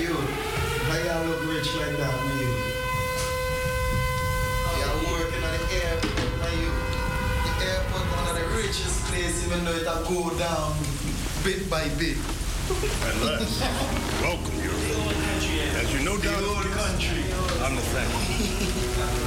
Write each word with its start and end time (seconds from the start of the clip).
you, 0.00 0.14
why 0.88 0.96
you 0.96 1.28
look 1.28 1.44
rich 1.52 1.68
like 1.76 1.96
that, 2.00 2.14
my 2.24 2.32
you? 2.40 2.52
You're 4.80 5.00
working 5.12 5.42
at 5.44 5.52
the 5.60 5.66
airport, 5.76 6.32
my 6.40 6.48
you. 6.56 6.72
The 7.44 7.52
airport 7.68 8.04
one 8.16 8.26
of 8.32 8.36
the 8.40 8.46
richest 8.56 9.04
place, 9.12 9.44
even 9.44 9.64
though 9.64 9.76
it'll 9.76 10.04
go 10.08 10.32
down 10.38 10.72
bit 11.44 11.68
by 11.68 11.84
bit. 12.00 12.16
Unless, 12.70 13.60
welcome, 14.24 14.56
Europe. 14.62 14.80
As 15.76 15.92
you 15.92 16.00
know, 16.00 16.16
down 16.16 16.40
the 16.40 16.72
country. 16.72 17.24
I'm 17.60 17.76
the 17.76 17.84
thank 17.92 18.08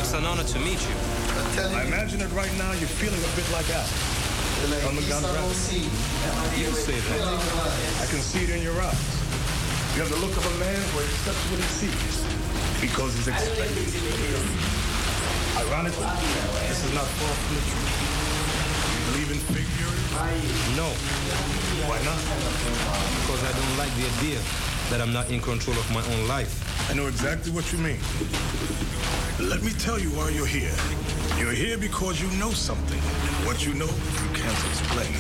It's 0.02 0.14
an 0.14 0.26
honor 0.26 0.44
to 0.44 0.60
meet 0.60 0.82
you. 0.82 0.96
I 1.70 1.84
imagine 1.86 2.20
that 2.20 2.32
right 2.32 2.54
now 2.58 2.72
you're 2.72 2.90
feeling 2.90 3.22
a 3.22 3.32
bit 3.36 3.46
like 3.54 3.70
Al. 3.70 3.86
on 4.90 4.96
the 4.96 5.06
gun 5.06 5.22
You 6.58 6.72
say 6.74 6.98
that. 6.98 8.02
I 8.02 8.06
can 8.10 8.22
see 8.22 8.44
it 8.46 8.50
in 8.50 8.64
your 8.64 8.80
eyes. 8.82 9.23
You 9.94 10.02
have 10.02 10.10
the 10.10 10.18
look 10.26 10.36
of 10.36 10.42
a 10.42 10.58
man 10.58 10.82
who 10.90 11.06
accepts 11.06 11.38
what 11.54 11.62
he 11.62 11.70
sees 11.86 12.26
because 12.82 13.14
he's 13.14 13.28
expecting. 13.28 13.86
Ironically, 15.54 16.10
this 16.66 16.84
is 16.84 16.94
not 16.98 17.06
far 17.22 17.30
from 17.30 17.54
the 17.54 17.62
truth. 17.70 17.94
You 18.90 19.02
believe 19.14 19.30
in? 19.38 19.40
No. 20.74 20.90
Why 21.86 22.02
not? 22.02 22.18
Because 23.22 23.44
I 23.46 23.54
don't 23.54 23.78
like 23.78 23.94
the 23.94 24.10
idea 24.18 24.42
that 24.90 25.00
I'm 25.00 25.14
not 25.14 25.30
in 25.30 25.40
control 25.40 25.78
of 25.78 25.86
my 25.94 26.02
own 26.16 26.28
life. 26.28 26.90
I 26.90 26.96
know 26.96 27.06
exactly 27.06 27.52
what 27.52 27.72
you 27.72 27.78
mean. 27.78 28.00
Let 29.40 29.62
me 29.62 29.74
tell 29.78 30.00
you 30.00 30.10
why 30.18 30.30
you're 30.30 30.48
here. 30.48 30.74
You're 31.38 31.54
here 31.54 31.78
because 31.78 32.20
you 32.20 32.30
know 32.40 32.50
something. 32.50 33.00
What 33.46 33.64
you 33.64 33.76
know, 33.76 33.86
you 33.86 34.30
can't 34.34 34.58
explain. 34.74 35.14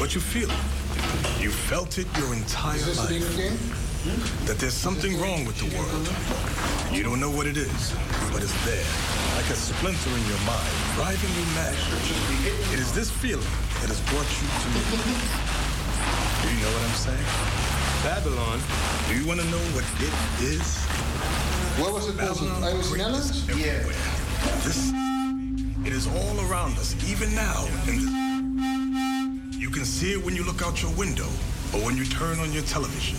But 0.00 0.16
you 0.16 0.20
feel 0.20 0.50
it. 0.50 1.40
You 1.40 1.50
felt 1.50 1.98
it 1.98 2.08
your 2.18 2.34
entire 2.34 2.80
life. 2.98 3.89
That 4.46 4.56
there's 4.58 4.72
something 4.72 5.20
wrong 5.20 5.44
with 5.44 5.60
the 5.60 5.68
world. 5.76 6.08
You 6.90 7.02
don't 7.02 7.20
know 7.20 7.28
what 7.28 7.46
it 7.46 7.58
is, 7.58 7.92
but 8.32 8.42
it's 8.42 8.56
there. 8.64 8.88
Like 9.36 9.50
a 9.52 9.58
splinter 9.60 10.08
in 10.16 10.24
your 10.24 10.40
mind, 10.48 10.72
driving 10.96 11.28
you 11.36 11.44
mad. 11.52 11.76
It 12.72 12.80
is 12.80 12.92
this 12.92 13.10
feeling 13.10 13.44
that 13.84 13.92
has 13.92 14.00
brought 14.08 14.24
you 14.40 14.48
to 14.48 14.68
me. 14.72 14.80
Do 16.40 16.48
you 16.48 16.64
know 16.64 16.72
what 16.72 16.80
I'm 16.88 16.96
saying? 16.96 17.28
Babylon. 18.00 18.58
Do 19.08 19.20
you 19.20 19.28
want 19.28 19.40
to 19.40 19.46
know 19.52 19.60
what 19.76 19.84
it 20.00 20.16
is? 20.48 20.80
What 21.76 21.92
was 21.92 22.08
it 22.08 22.16
called? 22.16 22.64
Iris 22.64 22.96
Netherlands? 22.96 23.44
Yeah. 23.52 23.84
This, 24.64 24.92
it 25.84 25.92
is 25.92 26.08
all 26.08 26.40
around 26.48 26.78
us, 26.78 26.96
even 27.04 27.34
now. 27.34 27.68
In 27.86 28.00
this, 28.00 29.60
you 29.60 29.68
can 29.68 29.84
see 29.84 30.12
it 30.12 30.24
when 30.24 30.34
you 30.34 30.44
look 30.44 30.62
out 30.62 30.80
your 30.80 30.92
window 30.96 31.28
or 31.74 31.84
when 31.84 31.98
you 31.98 32.06
turn 32.06 32.38
on 32.38 32.50
your 32.50 32.62
television. 32.62 33.18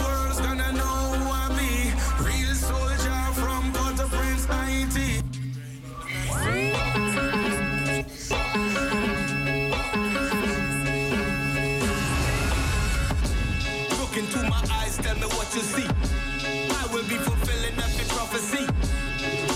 see. 15.59 15.83
I 15.83 16.87
will 16.93 17.03
be 17.03 17.15
fulfilling 17.15 17.75
every 17.75 18.05
prophecy. 18.15 18.63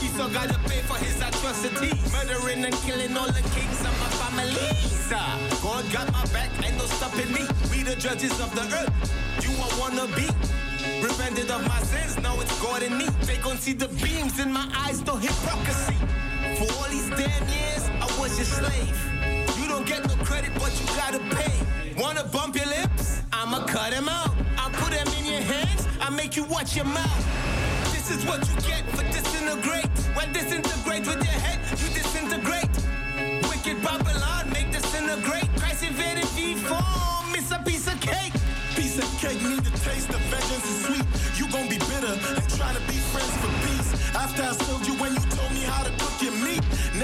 Esau 0.04 0.28
gotta 0.30 0.60
pay 0.68 0.82
for 0.82 0.98
his 0.98 1.16
atrocities. 1.22 2.12
Murdering 2.12 2.66
and 2.66 2.76
killing 2.84 3.16
all 3.16 3.28
the 3.28 3.42
kings 3.56 3.80
of 3.80 3.96
my 4.04 4.10
family. 4.20 4.68
Ah, 5.14 5.40
God 5.64 5.86
got 5.94 6.12
my 6.12 6.26
back, 6.34 6.50
ain't 6.66 6.78
no 6.78 6.86
stopping 6.86 7.32
me. 7.32 7.48
We 7.72 7.84
the 7.84 7.96
judges 7.96 8.38
of 8.42 8.54
the 8.56 8.64
earth. 8.76 8.92
You 9.42 9.52
a 9.56 9.68
wanna 9.80 10.08
be. 10.16 10.28
Repented 11.02 11.50
of 11.50 11.66
my 11.68 11.80
sins, 11.84 12.20
now 12.20 12.40
it's 12.42 12.60
God 12.62 12.84
in 12.84 12.98
me. 12.98 13.08
They 13.22 13.38
gon' 13.38 13.58
see 13.58 13.74
the 13.74 13.88
beams 13.88 14.40
in 14.40 14.52
my 14.52 14.68
eyes, 14.76 15.06
no 15.06 15.16
hypocrisy. 15.16 15.96
For 16.58 16.68
all 16.76 16.90
these 16.90 17.10
damn 17.12 17.48
years, 17.48 17.84
I 18.02 18.08
was 18.20 18.36
your 18.36 18.46
slave. 18.46 19.15
Don't 19.76 19.86
get 19.86 20.08
no 20.08 20.16
credit, 20.24 20.54
but 20.54 20.72
you 20.80 20.88
gotta 20.96 21.20
pay. 21.36 21.52
Wanna 21.98 22.24
bump 22.24 22.56
your 22.56 22.66
lips? 22.66 23.22
I'ma 23.34 23.66
cut 23.66 23.92
them 23.92 24.08
out. 24.08 24.32
I'll 24.58 24.70
put 24.70 24.92
them 24.92 25.06
in 25.20 25.26
your 25.26 25.42
hands, 25.42 25.86
I 26.00 26.10
make 26.12 26.38
you 26.38 26.46
watch 26.46 26.78
your 26.78 26.86
mouth. 26.86 27.24
This 27.92 28.10
is 28.10 28.26
what 28.26 28.40
you 28.48 28.56
get 28.62 28.88
for 28.96 29.04
disintegrate. 29.12 29.90
When 30.16 30.32
disintegrate 30.32 31.06
with 31.06 31.22
your 31.28 31.40
head, 31.46 31.60
you 31.82 31.88
disintegrate. 31.94 32.72
Wicked 33.50 33.84
Babylon, 33.84 34.50
make 34.54 34.72
disintegrate. 34.72 35.50
Christ 35.60 35.84
invaded 35.84 36.24
V4, 36.40 37.34
miss 37.34 37.52
a 37.52 37.60
piece 37.60 37.88
of 37.88 38.00
cake. 38.00 38.32
Piece 38.78 38.98
of 38.98 39.10
cake 39.20 39.42
need 39.44 39.62
to 39.66 39.72
taste 39.84 40.08
the 40.08 40.20
vengeance 40.32 40.66
is 40.72 40.86
sweet. 40.86 41.06
You 41.36 41.52
gon' 41.52 41.68
be 41.68 41.80
bitter 41.92 42.16
and 42.16 42.50
try 42.56 42.72
to 42.72 42.80
be 42.88 42.96
friends 43.12 43.36
for 43.44 43.52
peace. 43.68 43.92
After 44.16 44.42
I 44.42 44.54
sold 44.54 44.88
you 44.88 44.95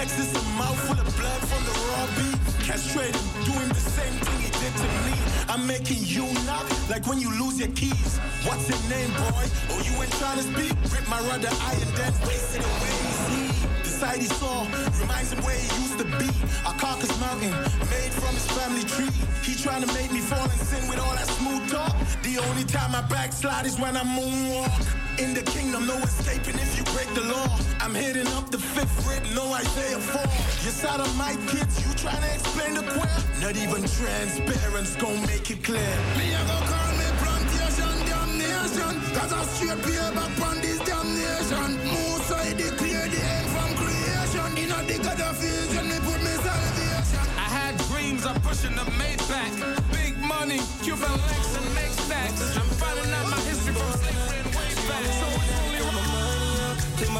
is 0.10 0.34
a 0.34 0.42
mouthful 0.58 0.98
of 0.98 1.06
blood 1.16 1.42
from 1.46 1.62
the 1.62 1.76
raw 1.86 2.06
beef. 2.18 2.66
Castrated, 2.66 3.22
doing 3.46 3.70
the 3.70 3.86
same 3.86 4.14
thing 4.26 4.38
he 4.42 4.50
did 4.50 4.74
to 4.74 4.88
me. 5.06 5.14
I'm 5.48 5.68
making 5.68 6.02
you 6.02 6.26
knock 6.50 6.66
like 6.90 7.06
when 7.06 7.20
you 7.20 7.30
lose 7.38 7.60
your 7.60 7.70
keys. 7.78 8.18
What's 8.42 8.66
your 8.66 8.82
name, 8.90 9.14
boy? 9.14 9.46
Oh, 9.70 9.78
you 9.86 9.94
ain't 10.02 10.12
trying 10.18 10.42
to 10.42 10.46
speak? 10.50 10.74
Rip 10.90 11.06
my 11.08 11.22
rudder 11.30 11.54
iron, 11.54 11.90
then 11.94 12.14
waste 12.26 12.58
it 12.58 12.66
away. 12.66 12.98
See? 13.30 13.54
The 13.86 13.90
side 13.90 14.18
he 14.18 14.26
saw 14.26 14.66
reminds 14.98 15.34
him 15.34 15.44
where 15.46 15.54
he 15.54 15.70
used 15.86 16.00
to 16.00 16.06
be. 16.18 16.30
A 16.66 16.74
carcass 16.82 17.14
mountain 17.22 17.54
made 17.94 18.14
from 18.18 18.34
his 18.34 18.48
family 18.58 18.86
tree. 18.90 19.14
He 19.46 19.54
trying 19.54 19.86
to 19.86 19.92
make 19.94 20.12
me 20.12 20.20
fall 20.20 20.46
in 20.50 20.58
sin 20.66 20.82
with 20.90 20.98
all 20.98 21.14
that 21.14 21.28
smooth 21.28 21.70
talk. 21.70 21.94
The 22.24 22.42
only 22.50 22.64
time 22.66 22.96
I 22.96 23.06
backslide 23.06 23.68
is 23.68 23.78
when 23.78 23.96
I 23.96 24.02
moonwalk. 24.02 25.11
In 25.20 25.34
the 25.34 25.44
kingdom, 25.44 25.86
no 25.88 25.98
escaping 25.98 26.56
if 26.56 26.78
you 26.78 26.84
break 26.96 27.08
the 27.14 27.22
law. 27.22 27.60
I'm 27.80 27.94
hitting 27.94 28.28
up 28.38 28.50
the 28.50 28.58
fifth 28.58 29.08
rib, 29.08 29.24
no 29.36 29.54
Isaiah 29.54 30.00
4. 30.00 30.22
Your 30.64 30.74
sodomite 30.74 31.40
kids, 31.48 31.74
you 31.86 31.94
trying 31.96 32.22
to 32.22 32.34
explain 32.34 32.76
the 32.76 32.84
queer? 32.84 33.18
Not 33.42 33.56
even 33.58 33.82
transparent's 33.88 34.96
gonna 34.96 35.28
make 35.28 35.50
it 35.52 35.64
clear. 35.64 35.94
Me 36.18 36.34
a 36.34 36.42
go 36.50 36.58
call 36.72 36.92
me 37.00 37.08
plantation 37.22 37.94
damnation 38.08 38.94
Cause 39.16 39.34
I 39.34 39.44
straight 39.44 40.14
back 40.16 40.42
on 40.48 40.62
this 40.62 40.80
damnation 40.80 41.72
Most 41.86 42.32
I 42.32 42.54
declare 42.54 43.08
the 43.10 43.22
end 43.36 43.48
from 43.54 43.70
creation 43.82 44.50
In 44.58 44.72
a 44.72 45.04
God 45.04 45.22
of 45.22 45.36
vision, 45.38 45.86
me 45.90 45.98
put 46.06 46.20
me 46.24 46.34
salvation 46.46 47.26
I 47.38 47.48
had 47.58 47.78
dreams 47.90 48.26
of 48.26 48.42
pushing 48.44 48.76
the 48.76 48.86
Maybach. 49.00 49.54
Big 49.92 50.18
money, 50.18 50.60
Cuban 50.84 51.12
links 51.12 51.58
and 51.58 51.76
make 51.76 51.94
stacks. 52.06 52.56
I'm 52.58 52.70
finding 52.80 53.12
out 53.14 53.30
my 53.30 53.41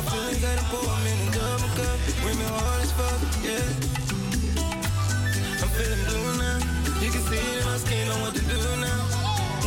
my 0.02 0.12
feelings 0.12 0.44
and 0.44 0.60
them 0.60 1.06
in 1.06 1.18
a 1.22 1.32
double 1.32 1.72
cup. 1.78 1.98
Bring 2.22 2.38
me 2.38 2.46
hard 2.46 2.82
as 2.82 2.92
fuck, 2.98 3.22
yeah. 3.46 3.62
I'm 5.62 5.70
feeling 5.78 6.04
blue 6.10 6.38
now. 6.42 6.58
You 7.02 7.10
can 7.12 7.22
see 7.30 7.38
it 7.38 7.62
in 7.62 7.66
my 7.66 7.78
skin, 7.78 8.08
know 8.10 8.18
what 8.26 8.34
to 8.34 8.42
do 8.42 8.60
now. 8.82 9.02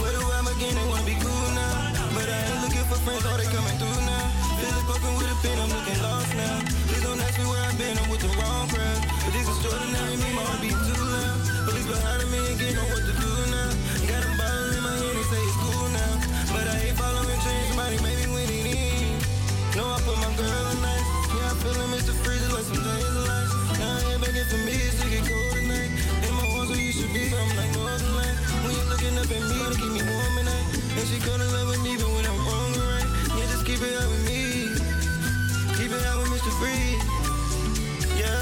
Where 0.02 0.10
do 0.10 0.22
I 0.22 0.40
begin? 0.42 0.74
They 0.74 0.86
wanna 0.90 1.06
be 1.06 1.16
cool 1.22 1.48
now. 1.54 1.74
But 2.14 2.26
I 2.26 2.38
ain't 2.50 2.60
looking 2.66 2.86
for 2.90 2.98
friends, 3.06 3.24
all 3.26 3.38
they 3.38 3.46
coming 3.46 3.76
through 3.78 4.00
now. 4.06 4.26
Feel 4.58 4.74
it 4.74 4.86
poking 4.90 5.14
with 5.18 5.34
a 5.34 5.36
pen, 5.42 5.56
I'm 5.58 5.70
looking 5.70 6.00
lost 6.02 6.32
now. 6.34 6.56
Please 6.88 7.04
don't 7.04 7.20
ask 7.20 7.38
me 7.38 7.46
where 7.46 7.62
I've 7.62 7.78
been, 7.78 7.94
I'm 7.98 8.08
with 8.10 8.22
the 8.26 8.32
wrong 8.34 8.66
crowd. 8.74 9.00
But 9.22 9.32
this 9.34 9.46
extraordinary, 9.46 10.16
me, 10.18 10.28
my 10.34 10.42
heart 10.42 10.60
beat 10.62 10.78
too 10.88 11.04
loud. 11.14 11.38
Police 11.68 11.86
behind 11.86 12.26
me 12.30 12.40
again, 12.54 12.74
know 12.74 12.86
what 12.90 13.02
to 13.06 13.14
do 13.22 13.33
girl 20.36 20.64
tonight. 20.74 21.04
Yeah, 21.30 21.50
I'm 21.50 21.56
feeling 21.62 21.90
Mr. 21.94 22.12
Freezer 22.22 22.50
like 22.50 22.66
some 22.66 22.82
days 22.82 23.06
of 23.06 23.22
life. 23.22 23.50
Now 23.78 23.94
you're 24.10 24.18
begging 24.18 24.48
for 24.50 24.60
me 24.66 24.74
to 24.74 25.04
get 25.06 25.22
cold 25.30 25.50
tonight. 25.54 25.90
In 26.26 26.32
my 26.34 26.46
arms 26.58 26.70
where 26.70 26.82
you 26.82 26.90
should 26.90 27.12
be, 27.14 27.30
I'm 27.30 27.50
like 27.54 27.70
Northern 27.78 28.14
Light. 28.18 28.36
When 28.66 28.74
you're 28.74 28.90
looking 28.90 29.14
up 29.14 29.30
at 29.30 29.42
me 29.46 29.58
to 29.62 29.74
keep 29.78 29.92
me 29.94 30.02
warm 30.02 30.34
at 30.42 30.46
night. 30.50 30.66
And 30.98 31.06
she 31.06 31.22
gonna 31.22 31.46
love 31.54 31.70
with 31.70 31.82
me 31.86 31.94
even 31.94 32.10
when 32.18 32.26
I'm 32.26 32.40
wrong 32.46 32.70
or 32.74 32.86
right. 32.98 33.08
Yeah, 33.38 33.46
just 33.46 33.62
keep 33.62 33.78
it 33.78 33.94
up 33.94 34.10
with 34.10 34.24
me. 34.26 34.74
Keep 35.78 35.90
it 35.94 36.02
up 36.02 36.18
with 36.18 36.30
Mr. 36.34 36.52
Freeze. 36.58 37.02
Yeah, 38.18 38.34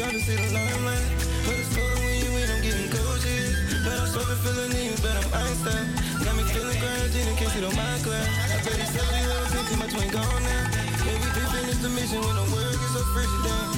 y'all 0.00 0.12
just 0.12 0.24
see 0.24 0.36
the 0.36 0.48
limelight. 0.48 1.08
But 1.44 1.60
it's 1.60 1.68
cold 1.76 1.92
when 1.92 2.16
you 2.24 2.30
in, 2.40 2.48
I'm 2.48 2.60
getting 2.64 2.88
cold, 2.88 3.20
yeah. 3.20 3.84
But 3.84 4.00
I'm 4.00 4.08
sort 4.08 4.32
of 4.32 4.38
feeling 4.40 4.72
you, 4.80 4.96
but 5.04 5.12
I'm 5.12 5.28
Einstein. 5.44 5.84
Got 6.24 6.40
me 6.40 6.44
feeling 6.48 6.78
grand 6.80 7.12
in 7.12 7.36
case 7.36 7.52
you 7.52 7.62
don't 7.68 7.76
mind, 7.76 8.00
glad. 8.00 8.24
I 8.48 8.64
bet 8.64 8.80
it's 8.80 8.96
70 8.96 9.28
little 9.28 9.48
50, 9.52 9.76
my 9.76 9.86
twin 9.92 10.08
gone 10.08 10.42
now. 10.48 10.87
We 11.28 11.34
just 11.34 11.52
finished 11.52 11.82
the 11.82 11.90
mission 11.90 12.20
when 12.22 12.36
the 12.36 12.48
world 12.56 12.72
gets 12.72 12.94
so 12.96 13.04
frigid 13.12 13.44
down. 13.44 13.74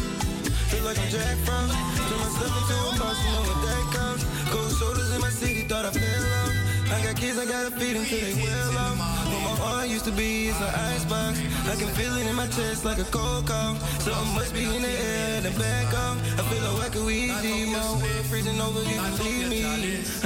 Feel 0.71 0.85
like 0.85 0.99
I'm 1.01 1.11
Jack 1.11 1.37
Frost. 1.39 1.75
Turn 2.07 2.19
myself 2.23 2.55
into 2.63 2.77
a 2.79 2.99
boss, 3.01 3.19
you 3.25 3.31
know 3.33 3.43
what 3.43 3.59
that 3.67 3.85
comes. 3.91 4.25
Cold 4.51 4.71
shoulders 4.79 5.13
in 5.13 5.21
my 5.21 5.31
city, 5.31 5.63
thought 5.63 5.85
I 5.85 5.91
fell 5.91 6.25
off. 6.47 6.60
I 6.91 6.99
got 7.03 7.17
kids, 7.17 7.39
I 7.39 7.47
gotta 7.47 7.71
feed 7.71 7.95
them 7.95 8.05
till 8.05 8.19
they 8.19 8.35
well 8.43 8.79
off. 8.79 8.99
Where 9.31 9.43
my 9.47 9.55
heart 9.63 9.89
used 9.89 10.05
to 10.07 10.13
be, 10.13 10.49
it's 10.49 10.59
an 10.59 10.75
icebox. 10.91 11.39
I 11.71 11.77
can 11.79 11.87
feel 11.95 12.11
it 12.17 12.27
in 12.27 12.35
my 12.35 12.49
chest 12.49 12.85
like 12.85 12.99
a 12.99 13.05
cold 13.15 13.47
cough. 13.47 13.79
Something 14.03 14.35
must 14.35 14.53
be 14.53 14.65
in 14.65 14.83
the 14.83 14.91
air 14.91 15.39
and 15.39 15.45
the 15.47 15.55
back 15.55 15.87
off. 15.95 16.19
I 16.35 16.43
feel 16.51 16.63
like 16.67 16.87
I 16.87 16.89
could 16.91 17.07
easy. 17.11 17.71
My 17.71 17.79
world 17.95 18.27
freezing 18.27 18.61
over, 18.61 18.83
you 18.83 18.99
can 18.99 19.15
leave 19.23 19.49
me. 19.49 19.63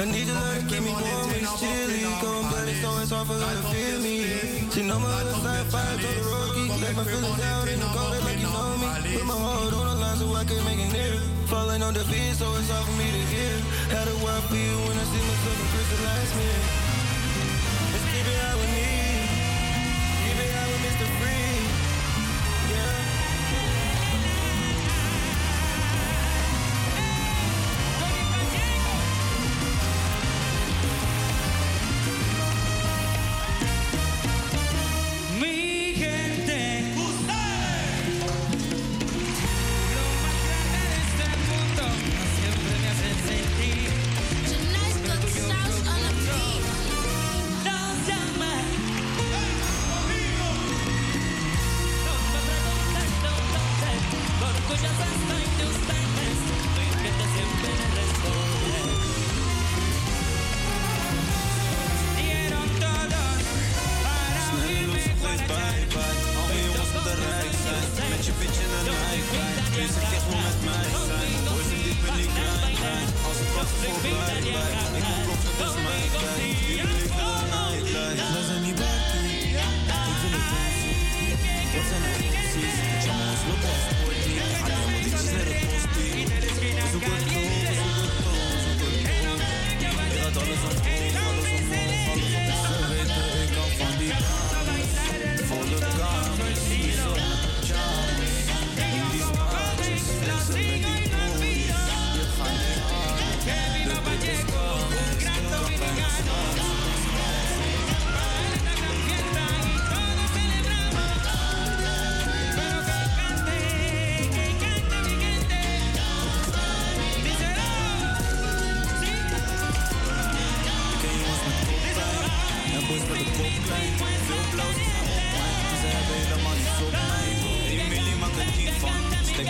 I 0.01 0.05
need 0.09 0.25
your 0.25 0.35
love 0.35 0.57
to 0.57 0.65
keep 0.65 0.81
me 0.81 0.89
warm 0.89 1.25
when 1.29 1.45
it's 1.45 1.53
chilly. 1.61 2.01
Cold 2.17 2.49
blooded, 2.49 2.81
so 2.81 2.89
it's 2.97 3.11
hard 3.13 3.27
for 3.29 3.37
her 3.37 3.53
to 3.61 3.65
feel 3.69 3.99
me. 4.01 4.25
She 4.73 4.81
know 4.81 4.97
my 4.97 5.11
other 5.21 5.37
side, 5.45 5.65
fire 5.69 5.97
to 6.01 6.09
the 6.17 6.23
road, 6.25 6.49
keep 6.57 6.81
let 6.81 6.95
my 6.97 7.05
feelings 7.05 7.41
out 7.45 7.67
in 7.69 7.79
the 7.79 7.89
cold, 7.93 8.25
like 8.25 8.41
you 8.41 8.49
know 8.49 8.73
me. 8.81 8.89
Put 9.13 9.25
my 9.29 9.37
heart 9.37 9.73
on 9.73 9.85
the 9.85 9.95
line 10.01 10.17
so 10.17 10.33
I 10.33 10.43
can 10.43 10.65
make 10.65 10.81
it 10.81 10.91
near. 10.97 11.34
Falling 11.47 11.83
on 11.83 11.93
the 11.93 12.03
beat, 12.05 12.33
so 12.33 12.55
it's 12.55 12.71
hard 12.71 12.85
for 12.85 12.97
me 12.97 13.05
to 13.05 13.23
give. 13.29 13.61
How 13.93 14.03
do 14.03 14.15
I 14.17 14.41
feel 14.49 14.77
when 14.87 14.97
I 14.97 15.03
see 15.03 15.21
myself 15.21 15.61
in 15.61 15.67
crystallized 15.73 16.35
me? 16.41 16.49
Let's 17.93 18.05
keep 18.11 18.25
it 18.25 18.37
how 18.41 18.57
we 18.57 18.65
need. 18.73 19.14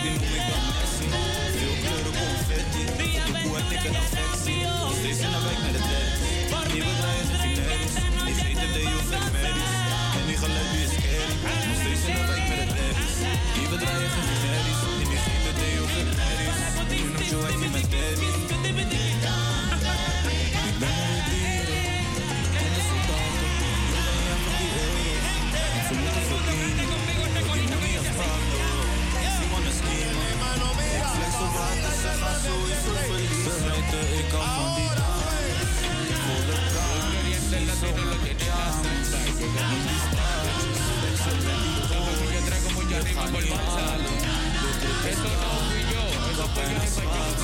Stek 0.05 0.19
die 0.21 0.44
Ze 33.95 34.01
weten, 34.01 34.25
ik 34.25 34.31
hou 34.31 34.47
van 34.55 34.75
die 34.75 34.89
dames. 34.99 35.79
Volle 36.23 36.57
kamers, 36.75 37.47
die 37.51 37.69
zon 37.79 37.99
met 38.23 38.41
charmes. 38.45 39.09
In 39.09 39.53
die 39.71 39.99
straatjes, 40.05 40.79
flexen 40.99 41.37
met 41.45 41.59
die 41.63 41.83
boys. 41.89 42.19
Je 42.89 43.13
gaat 43.13 43.31
niet 43.31 43.51
halen, 43.53 44.17
de 44.61 44.71
druk 44.79 45.03
is 45.11 45.19
koud. 45.23 45.73
Kap 46.37 46.57
en 46.57 46.79
de 46.79 46.87
zwaard. 46.87 47.35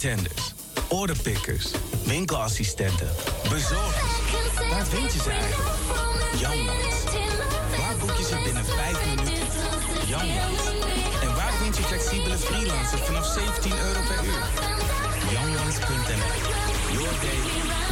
bartenders, 0.00 0.54
orderpickers, 0.88 1.70
winkelassistenten, 2.04 3.08
bezorgers. 3.48 4.12
Waar 4.70 4.86
vind 4.86 5.12
je 5.12 5.18
ze 5.18 5.30
eigenlijk? 5.30 5.76
Youngbloods. 6.38 7.04
Waar 7.78 7.96
boek 8.00 8.16
je 8.16 8.24
ze 8.24 8.40
binnen 8.44 8.64
5 8.64 9.06
minuten? 9.06 9.46
Youngbloods. 10.06 10.66
En 11.22 11.34
waar 11.34 11.52
vind 11.62 11.76
je 11.76 11.82
flexibele 11.82 12.38
freelancers 12.38 13.00
vanaf 13.00 13.26
17 13.26 13.72
euro 13.72 14.00
per 14.08 14.24
uur? 14.24 14.44
Youngbloods.nl 15.32 16.92
Your 16.92 17.20
day 17.20 17.89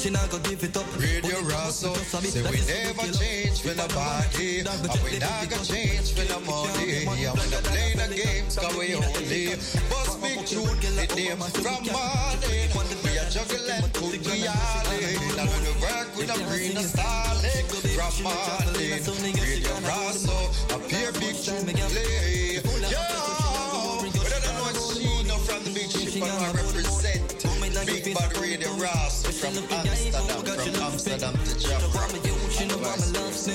she 0.00 0.08
not 0.08 0.30
go 0.30 0.38
give 0.38 0.64
it 0.64 0.76
up. 0.76 0.86
Radio 0.96 1.42
Rosso, 1.44 1.92
say 1.92 2.40
we 2.48 2.56
never 2.64 3.12
change 3.12 3.60
for 3.60 3.76
nobody, 3.76 4.64
and 4.64 4.80
we 5.04 5.18
not 5.20 5.44
go 5.50 5.56
change 5.60 6.16
for 6.16 6.24
no 6.24 6.40
money. 6.40 7.04
And 7.04 7.36
we 7.36 7.50
not 7.52 7.64
play 7.68 7.92
the 7.92 8.08
games, 8.08 8.56
cause 8.56 8.76
we 8.80 8.94
only 8.96 9.60
bust 9.92 10.16
big 10.22 10.40
tune, 10.48 10.80
it 10.96 11.12
name 11.16 11.44
from 11.52 11.84
morning. 11.92 12.72
We 13.04 13.18
are 13.20 13.28
juggling, 13.28 13.84
put 13.92 14.16
we 14.24 14.48
all 14.48 14.88
in, 14.88 15.36
and 15.36 15.50
we 15.60 15.72
work 15.84 16.08
with 16.16 16.32
a 16.32 16.38
green 16.48 16.80
and 16.80 16.88
starlight 16.88 17.68
from 17.92 18.24
morning. 18.24 19.36
Radio 19.36 19.76
Rosso, 19.84 20.48
a 20.72 20.78
pure 20.88 21.12
big 21.20 21.36
tune 21.36 21.68
play. 21.68 22.56
Yeah, 22.88 23.04
but 23.36 24.32
I 24.32 24.40
don't 24.40 24.48
know 24.48 24.64
what 24.64 24.76
she 24.96 25.28
know 25.28 25.36
from 25.44 25.60
the 25.64 25.70
big 25.76 25.90
ship, 25.92 26.24
I 26.24 26.52
represent. 26.56 27.39
Big 27.86 28.14
bad 28.14 28.36
radio 28.36 28.70
Ross 28.74 29.24
from 29.24 29.56
Amsterdam, 29.72 30.26
from 30.52 30.82
Amsterdam 30.82 31.32
to 31.32 31.58
Jaffa. 31.58 32.00
And 32.60 32.80
West 32.82 33.14
Coast, 33.14 33.48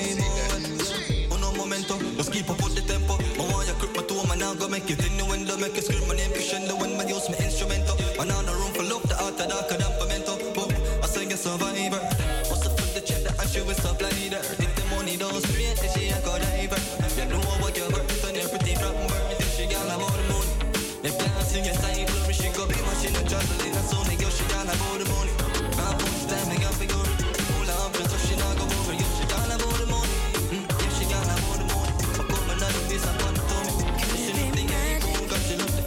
momento, 1.56 1.98
keep 2.32 2.50
up 2.50 2.58
with 2.64 2.76
the 2.76 2.82
tempo. 2.82 3.18
My 3.38 3.46
wire 3.54 3.76
grip 3.80 3.96
my 3.96 4.04
toe, 4.04 4.26
man, 4.28 4.42
I'll 4.42 4.56
go 4.56 4.68
make 4.68 4.90
it 4.90 5.06
innuendo, 5.06 5.58
make 5.58 5.78
it 5.78 5.86
scream 5.86 6.08
my 6.08 6.16
name, 6.16 6.32
crescendo, 6.32 6.76
when 6.76 6.98
my 6.98 7.06
use 7.06 7.30
my 7.30 7.38
instrumento. 7.38 7.96
Man, 8.18 8.32
I'm 8.32 8.46
room 8.46 8.74
for 8.74 8.84
love, 8.84 9.04
the 9.08 9.16
art 9.22 9.40
of 9.40 9.50
dark 9.50 9.70
campamento. 9.70 10.38
Boom, 10.54 10.74
I 11.04 11.08
sing 11.08 11.32
a 11.32 11.38
survivor. 11.38 12.02
What's 12.50 12.64
the 12.64 12.70
fuck 12.70 12.94
the 12.94 13.02
check 13.02 13.26
I 13.40 13.44
is 13.46 13.86
a 13.86 13.94
blinder? 13.94 14.42
If 14.58 14.76
the 14.76 14.84
money 14.96 15.18
don't 15.18 15.42
straight, 15.46 15.78
it's 15.84 16.05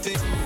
it. 0.09 0.38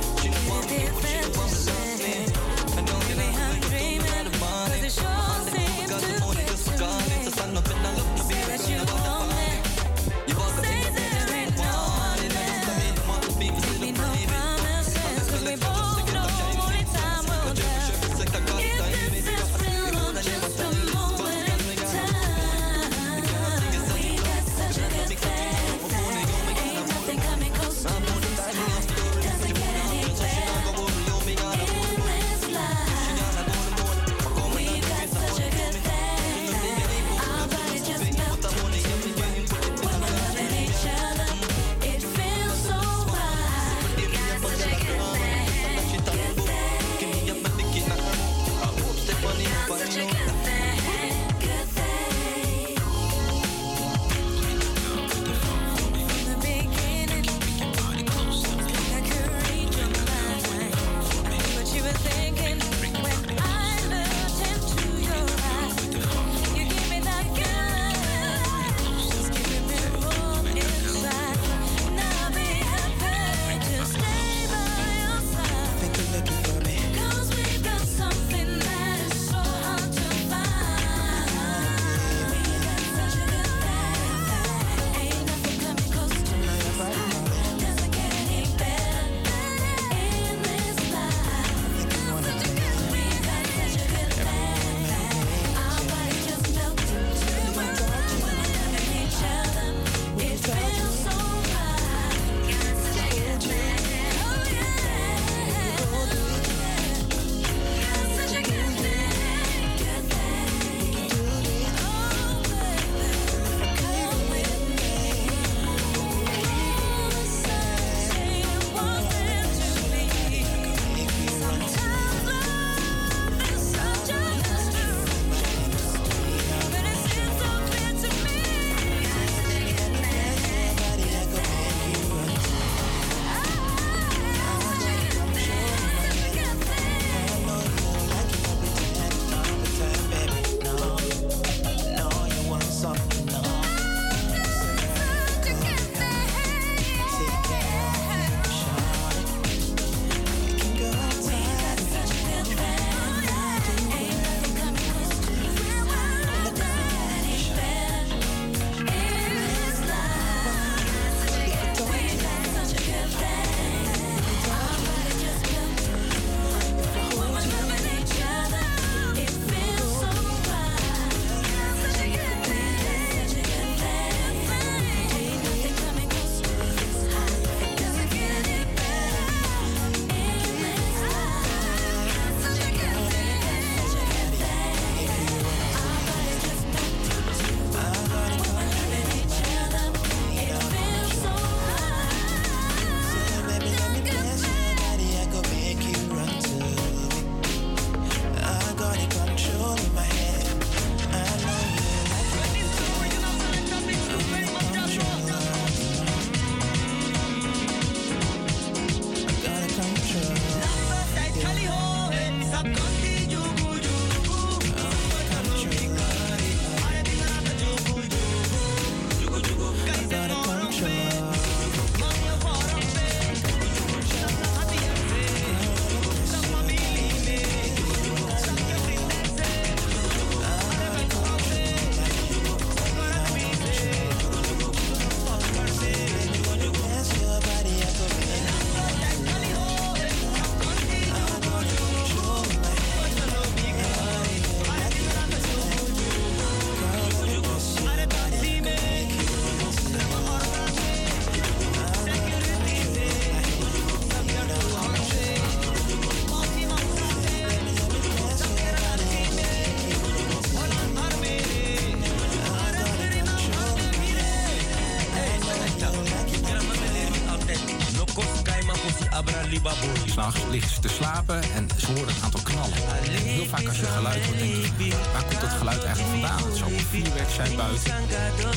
te 270.84 270.89
slapen 270.89 271.41
en 271.41 271.67
ze 271.78 271.86
horen 271.86 272.08
een 272.08 272.24
aantal 272.24 272.41
knallen. 272.43 272.78
En 273.04 273.22
heel 273.22 273.46
vaak 273.46 273.67
als 273.67 273.80
je 273.80 273.86
geluid 273.86 274.26
hoort, 274.26 274.38
denk 274.38 274.52
je, 274.78 274.89
waar 275.13 275.24
komt 275.24 275.41
dat 275.41 275.50
geluid 275.50 275.84
eigenlijk 275.84 276.13
vandaan? 276.13 276.43
Het 276.50 276.58
zou 276.58 276.74
een 276.74 276.80
vuurwerk 276.80 277.30
zijn 277.30 277.56
buiten. 277.56 277.93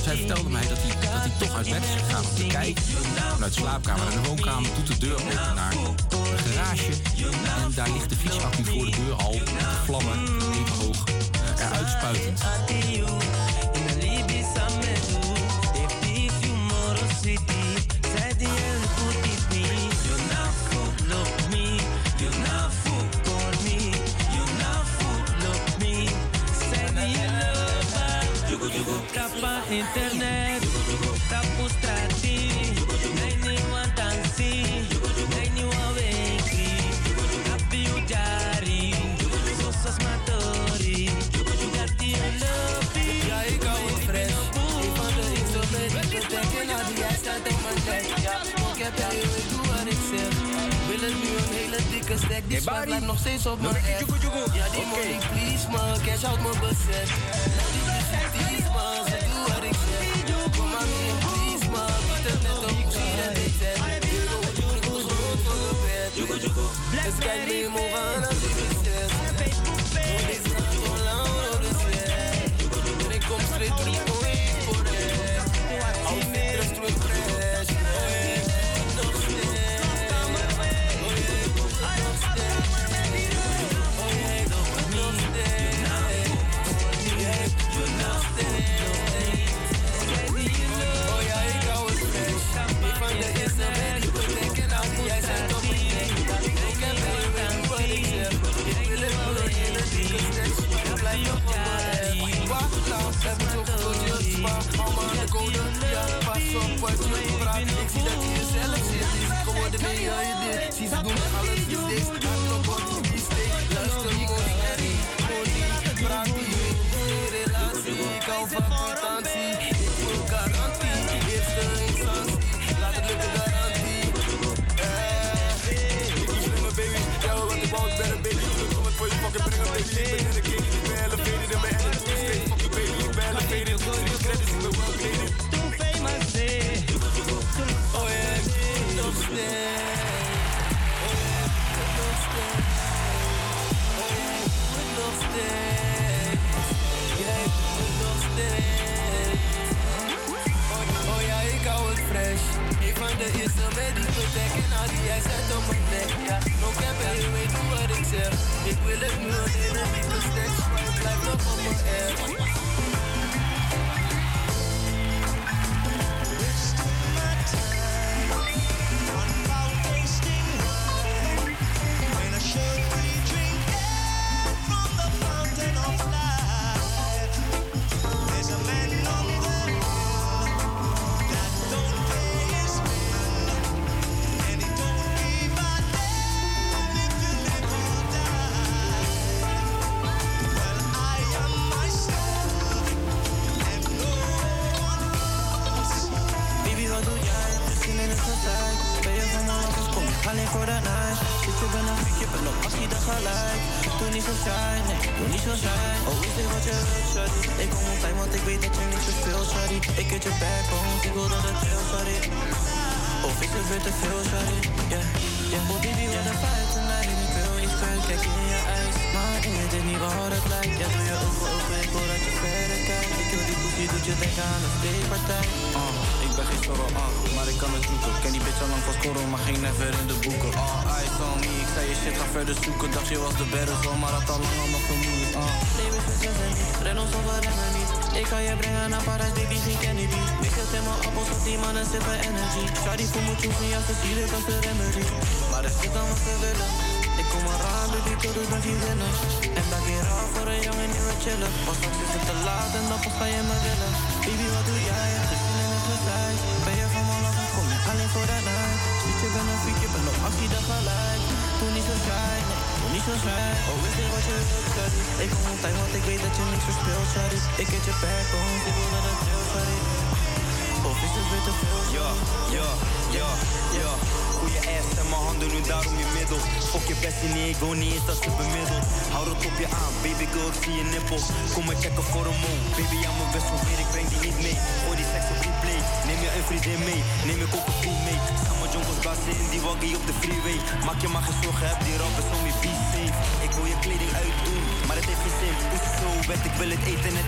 Zij 0.02 0.16
vertelde 0.16 0.50
mij 0.50 0.66
dat 0.68 0.78
hij, 0.80 1.10
dat 1.10 1.22
hij 1.24 1.32
toch 1.38 1.56
uit 1.56 1.70
bed 1.70 1.82
is 1.82 2.02
gegaan 2.02 2.24
om 2.24 2.34
te 2.34 2.46
kijken. 2.46 2.82
Vanuit 3.32 3.54
de 3.54 3.60
slaapkamer 3.60 4.04
naar 4.04 4.22
de 4.22 4.28
woonkamer 4.28 4.70
doet 4.74 4.86
de 4.86 4.98
deur 4.98 5.14
open 5.14 5.54
naar 5.54 5.72
een 5.72 6.38
garage. 6.38 6.92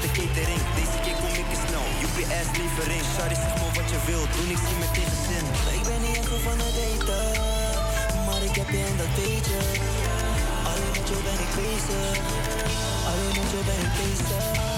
de 0.01 0.11
catering. 0.19 0.63
Deze 0.81 0.99
keer 1.05 1.17
kom 1.23 1.35
ik 1.43 1.49
er 1.55 1.61
snel, 1.67 1.87
UPS 2.05 2.49
lievering, 2.59 3.05
Sorry, 3.17 3.37
zeg 3.45 3.55
maar 3.61 3.73
wat 3.79 3.89
je 3.93 3.99
wilt, 4.09 4.31
doe 4.35 4.47
niks 4.51 4.65
hier 4.69 4.81
met 4.85 4.93
deze 4.99 5.19
zin. 5.29 5.45
Ik 5.79 5.85
ben 5.91 6.01
niet 6.05 6.17
enkel 6.21 6.39
van 6.49 6.59
het 6.67 6.77
eten, 6.91 7.27
maar 8.27 8.43
ik 8.49 8.55
heb 8.61 8.69
je 8.75 8.81
in 8.91 8.97
dat 9.03 9.13
weet. 9.21 9.49
Alleen 10.71 10.93
met 10.97 11.07
jou 11.11 11.21
ben 11.29 11.39
ik 11.47 11.53
bezig, 11.63 12.17
alleen 13.09 13.35
met 13.39 13.49
jou 13.53 13.63
ben 13.71 13.81
ik 13.87 13.93
bezig. 14.01 14.78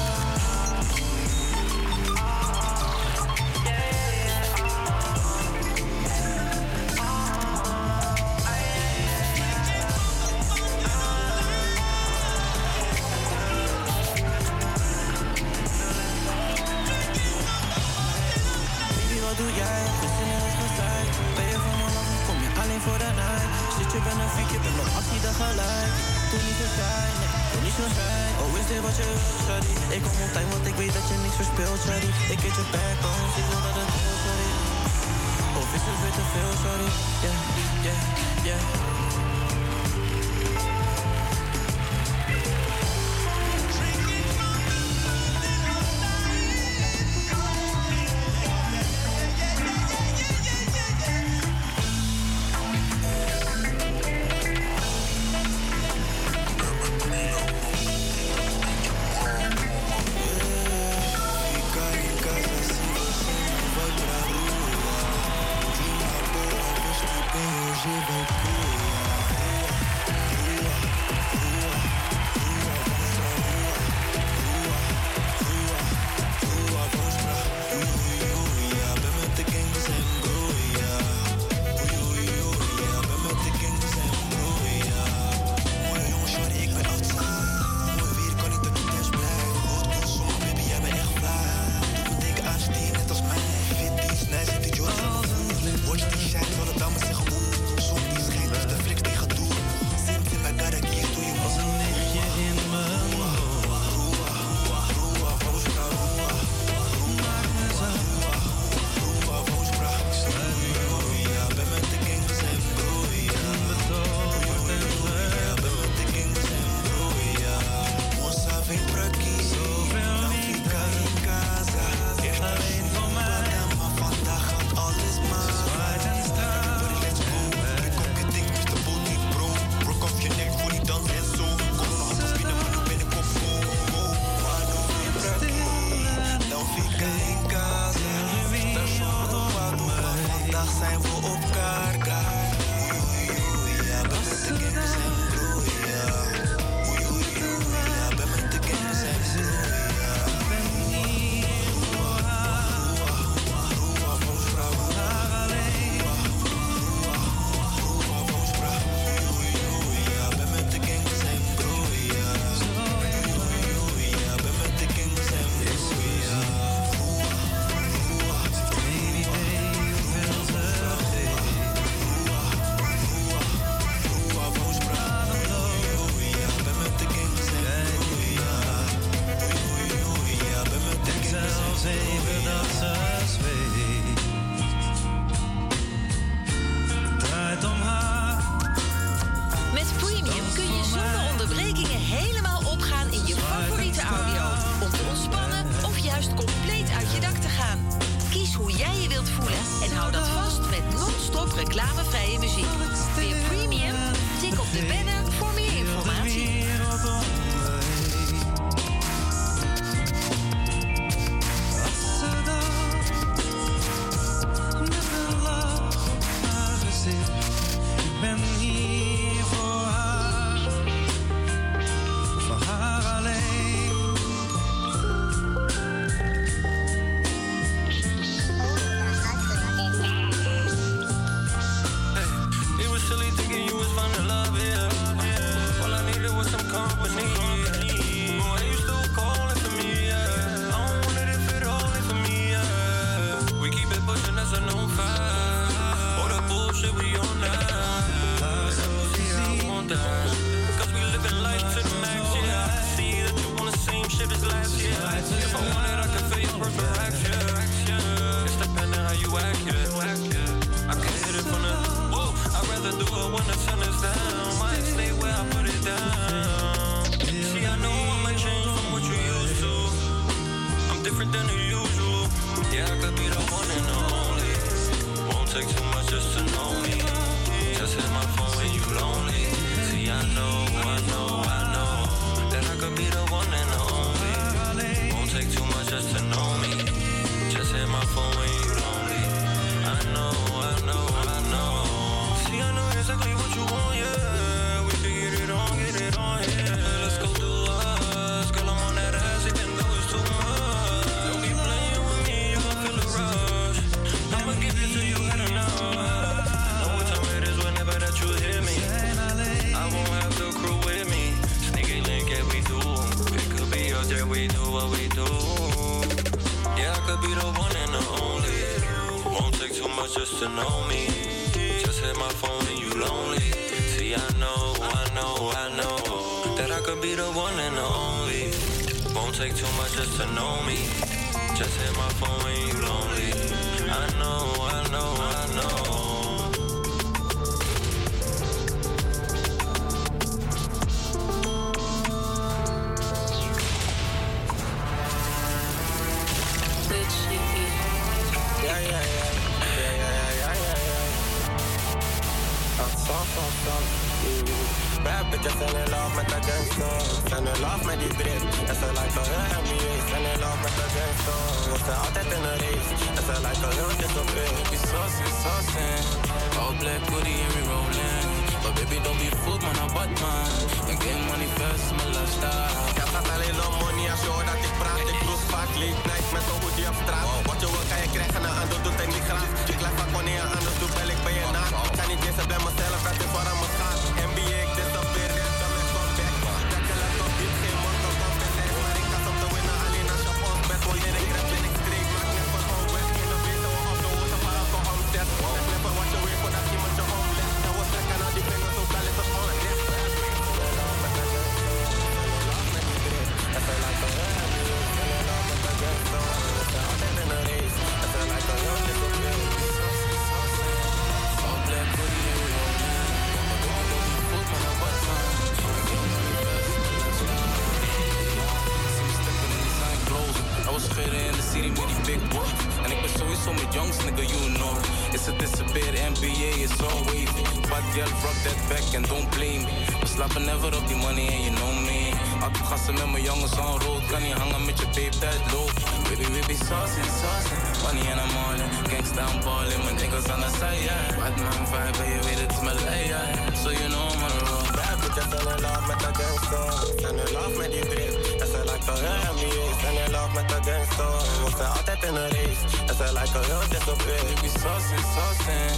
saucing, 436.71 437.11
saucing. 437.21 437.61
Money 437.83 438.05
in 438.07 438.17
the 438.23 438.27
morning, 438.39 438.71
gangsta, 438.91 439.23
I'm 439.27 439.43
ballin'. 439.43 439.81
My 439.85 439.93
niggas 439.99 440.31
on 440.33 440.41
the 440.41 440.51
side, 440.59 440.83
yeah. 440.87 441.19
Bad 441.19 441.35
man 441.43 441.61
vibe, 441.71 441.95
but 441.99 442.07
you 442.13 442.21
read 442.27 442.41
it 442.45 442.51
to 442.55 442.61
my 442.63 442.75
yeah. 443.11 443.55
So 443.63 443.71
you 443.71 443.89
know 443.93 444.05
I'm 444.13 444.23
on 444.25 444.31
the 444.31 444.43
road. 444.47 444.71
Bad 444.79 444.97
bitch, 445.03 445.19
I 445.19 445.25
fell 445.31 445.49
in 445.51 445.59
love 445.67 445.85
with 445.89 446.01
the 446.05 446.11
gangsta. 446.19 446.61
Fell 447.03 447.19
in 447.23 447.29
love 447.35 447.55
with 447.59 447.73
the 447.75 447.83
drip. 447.91 448.13
Dat 448.39 448.49
is 448.49 448.65
like 448.71 448.87
a 448.93 448.95
real 449.03 449.33
mix. 449.41 449.77
Fell 449.83 449.99
in 450.05 450.11
love 450.15 450.33
with 450.37 450.49
de 450.53 450.59
gangsta. 450.67 451.09
We 451.45 451.51
zijn 451.59 451.71
altijd 451.77 452.03
in 452.09 452.15
een 452.15 452.31
race. 452.37 452.63
Dat 452.87 453.01
is 453.07 453.13
like 453.19 453.35
a 453.39 453.43
real 453.49 453.65
disappear. 453.75 454.23
We 454.29 454.35
be 454.43 454.51
saucing, 454.63 455.07
saucing. 455.15 455.75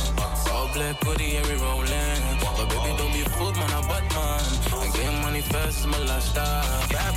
All 0.53 0.69
black 0.75 0.97
hoodie, 1.05 1.37
every 1.41 1.57
rollin'. 1.65 2.21
But 2.57 2.69
baby, 2.69 2.93
don't 2.99 3.13
be 3.17 3.23
fooled, 3.35 3.57
man, 3.57 3.73
I'm 3.79 3.89
Batman. 3.89 4.45
I 4.85 4.89
game 4.97 5.22
first 5.51 5.79
my 5.83 5.83
som 5.83 5.95
en 5.95 6.05
lørdag. 6.11 6.65
Jeg 6.95 7.13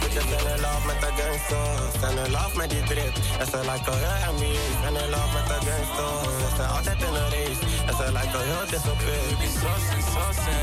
in 0.53 0.59
love 0.65 0.83
with 0.87 0.99
the 1.03 1.09
ta 1.09 1.09
gangster. 1.19 1.65
Sender 1.99 2.27
lav 2.37 2.51
med 2.59 2.67
de 2.73 2.79
dritt. 2.89 3.15
Jeg 3.39 3.47
ser 3.51 3.63
like 3.69 3.87
å 3.93 3.95
real 4.03 4.19
gjøre 4.25 4.31
mye. 4.41 4.65
Fender 4.83 5.07
lav 5.15 5.27
med 5.35 5.43
ta 5.49 5.57
gangster. 5.67 6.13
Jeg 6.43 6.51
ser 6.57 6.67
alltid 6.75 7.07
en 7.09 7.27
race. 7.35 7.61
Jeg 7.87 7.95
ser 7.99 8.09
like 8.17 8.35
å 8.39 8.43
real 8.49 8.65
det 8.73 8.81
som 8.87 8.97
før. 9.05 9.23
Du 9.29 9.35
blir 9.41 9.53
saucy, 9.61 9.99
saucy. 10.13 10.59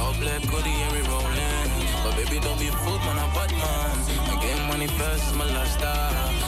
All 0.00 0.14
black 0.20 0.42
hoodie 0.52 0.78
and 0.84 0.92
we 0.94 1.02
rolling. 1.10 1.68
But 2.02 2.12
baby, 2.18 2.38
don't 2.44 2.58
be 2.58 2.68
fooled, 2.82 3.02
man, 3.06 3.18
I'm 3.22 3.30
Batman. 3.36 3.96
I 4.30 4.34
get 4.42 4.58
money 4.70 4.88
first, 4.98 5.26
my 5.38 5.46
lifestyle. 5.56 6.43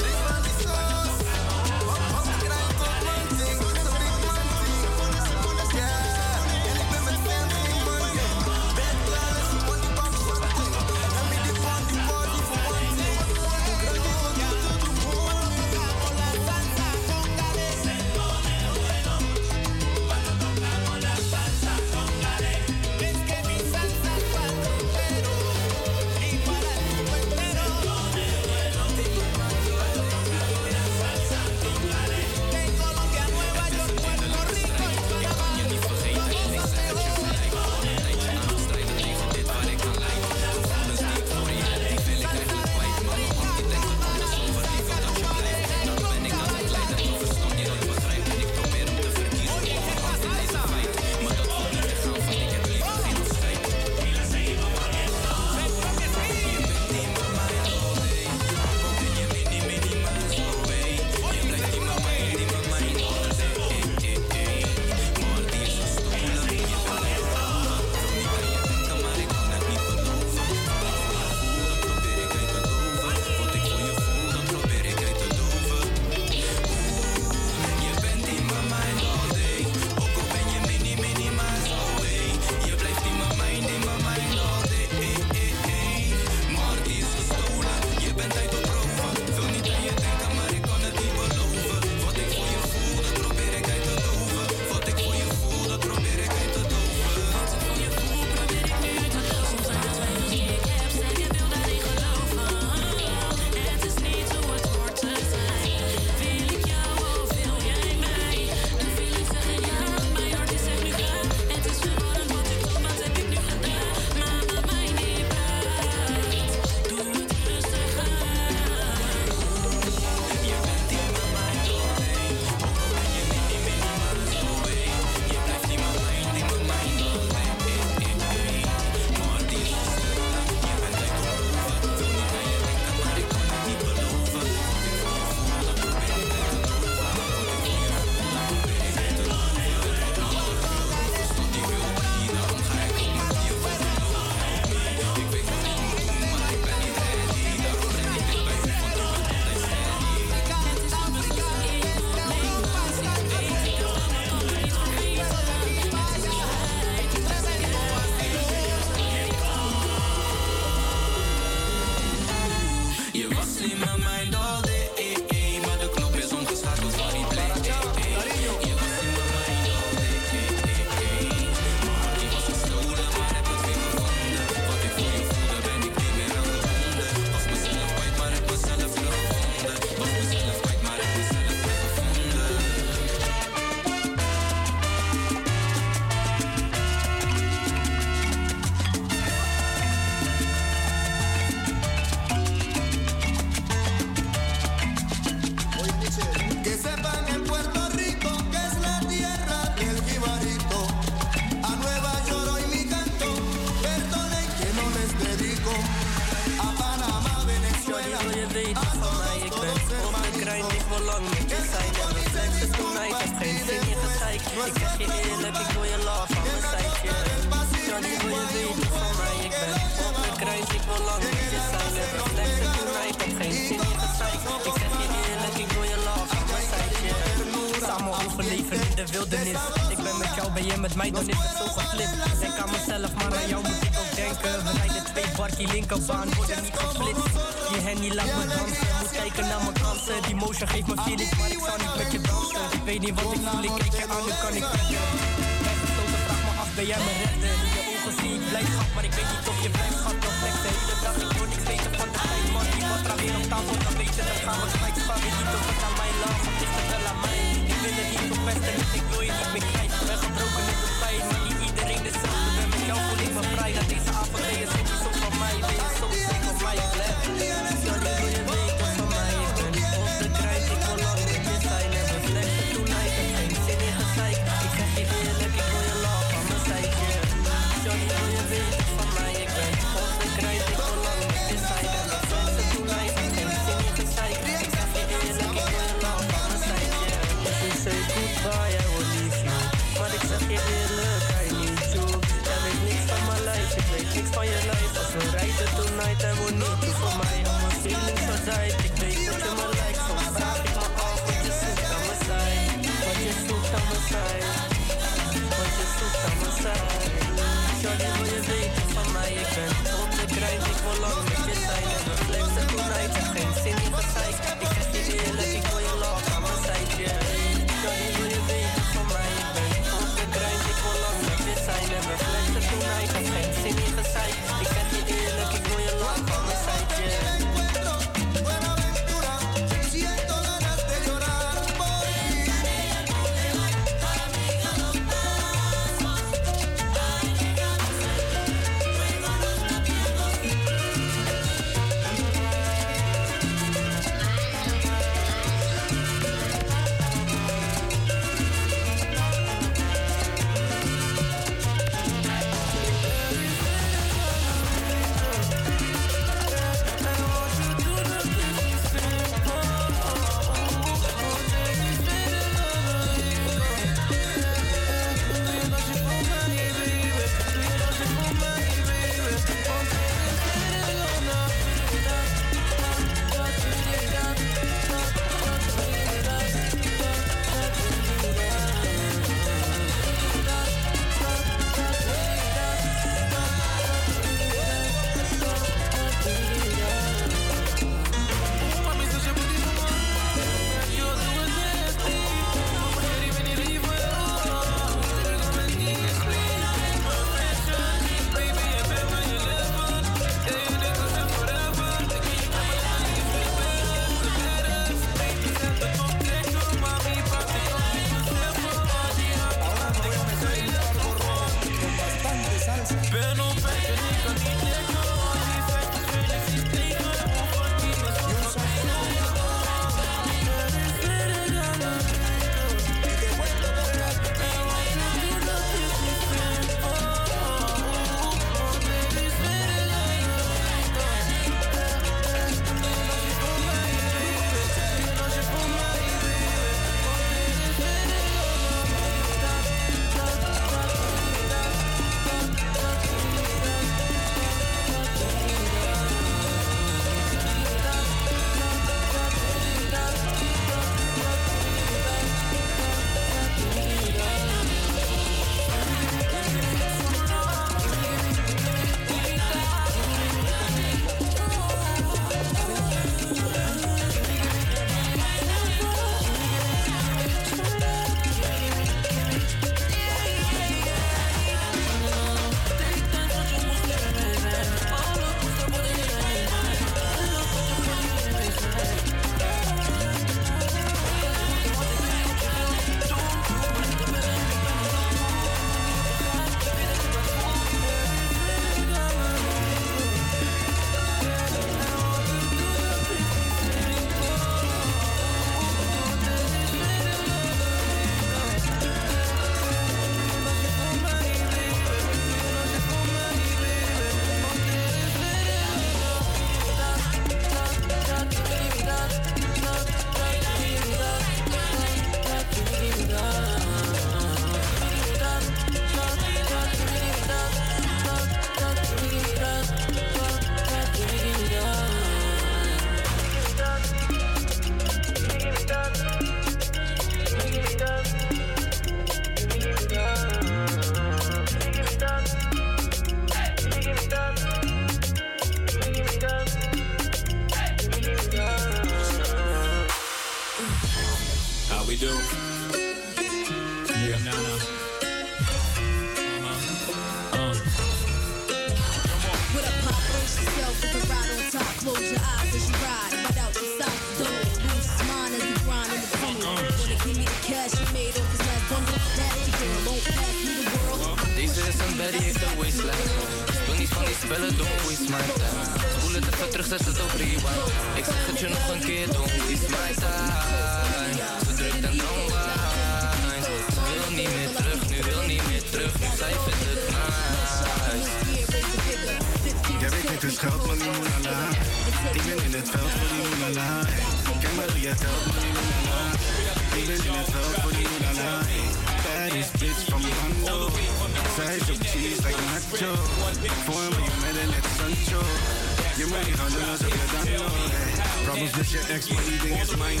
Ex, 598.88 599.08
maar 599.08 599.24
die 599.24 599.40
ding 599.44 599.60
is 599.62 599.76
mijne. 599.76 600.00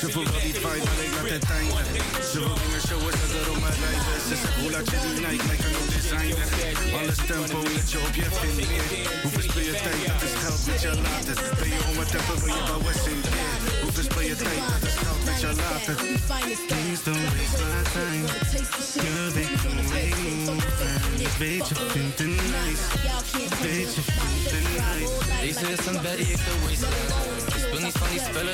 Ze 0.00 0.10
voelt 0.12 0.30
wel 0.30 0.40
die 0.40 0.54
fight, 0.54 0.84
maar 0.84 1.00
ik 1.06 1.12
laat 1.14 1.30
het 1.30 1.50
einde. 1.50 2.00
Ze 2.32 2.38
wil 2.38 2.54
dingen 2.62 2.82
showen, 2.86 3.12
ze 3.12 3.38
erop 3.42 3.60
maar 3.60 3.76
rijden. 3.82 4.20
Ze 4.28 4.34
zegt, 4.42 4.54
hoe 4.60 4.70
laat 4.70 4.90
je 4.90 4.98
die 5.04 5.26
Nike, 5.26 5.46
mij 5.46 5.56
kan 5.56 5.74
ook 5.80 5.90
designen. 5.94 6.46
Alles 6.98 7.20
tempo, 7.26 7.58
let 7.74 7.90
je 7.90 7.98
op 8.06 8.14
je 8.14 8.26
vindt 8.38 8.56
meer. 8.56 8.84
Hoe 9.22 9.30
verspil 9.30 9.62
je 9.62 9.72
tijd, 9.86 10.06
dat 10.06 10.22
is 10.28 10.34
geld 10.42 10.66
met 10.66 10.80
je 10.80 10.88
later. 10.88 11.15
Please 15.96 17.04
don't 17.04 17.16
waste 17.32 17.58
my 17.58 17.82
time. 17.94 18.26
Girl, 19.02 19.30
they 19.32 19.44
can 19.44 19.76
weet 21.38 21.68
je 21.68 21.74
het 21.74 22.18
nice. 22.26 22.82
Weet 23.62 23.94
je 23.94 24.00
vindt 24.02 24.52
nice. 24.76 25.12
Deze 25.40 25.72
is 25.72 25.86
een 25.86 26.02
een 26.02 26.60
waistline. 26.64 26.86
Ik 27.46 27.62
speel 27.66 27.80
niet 27.80 27.98
van 27.98 28.08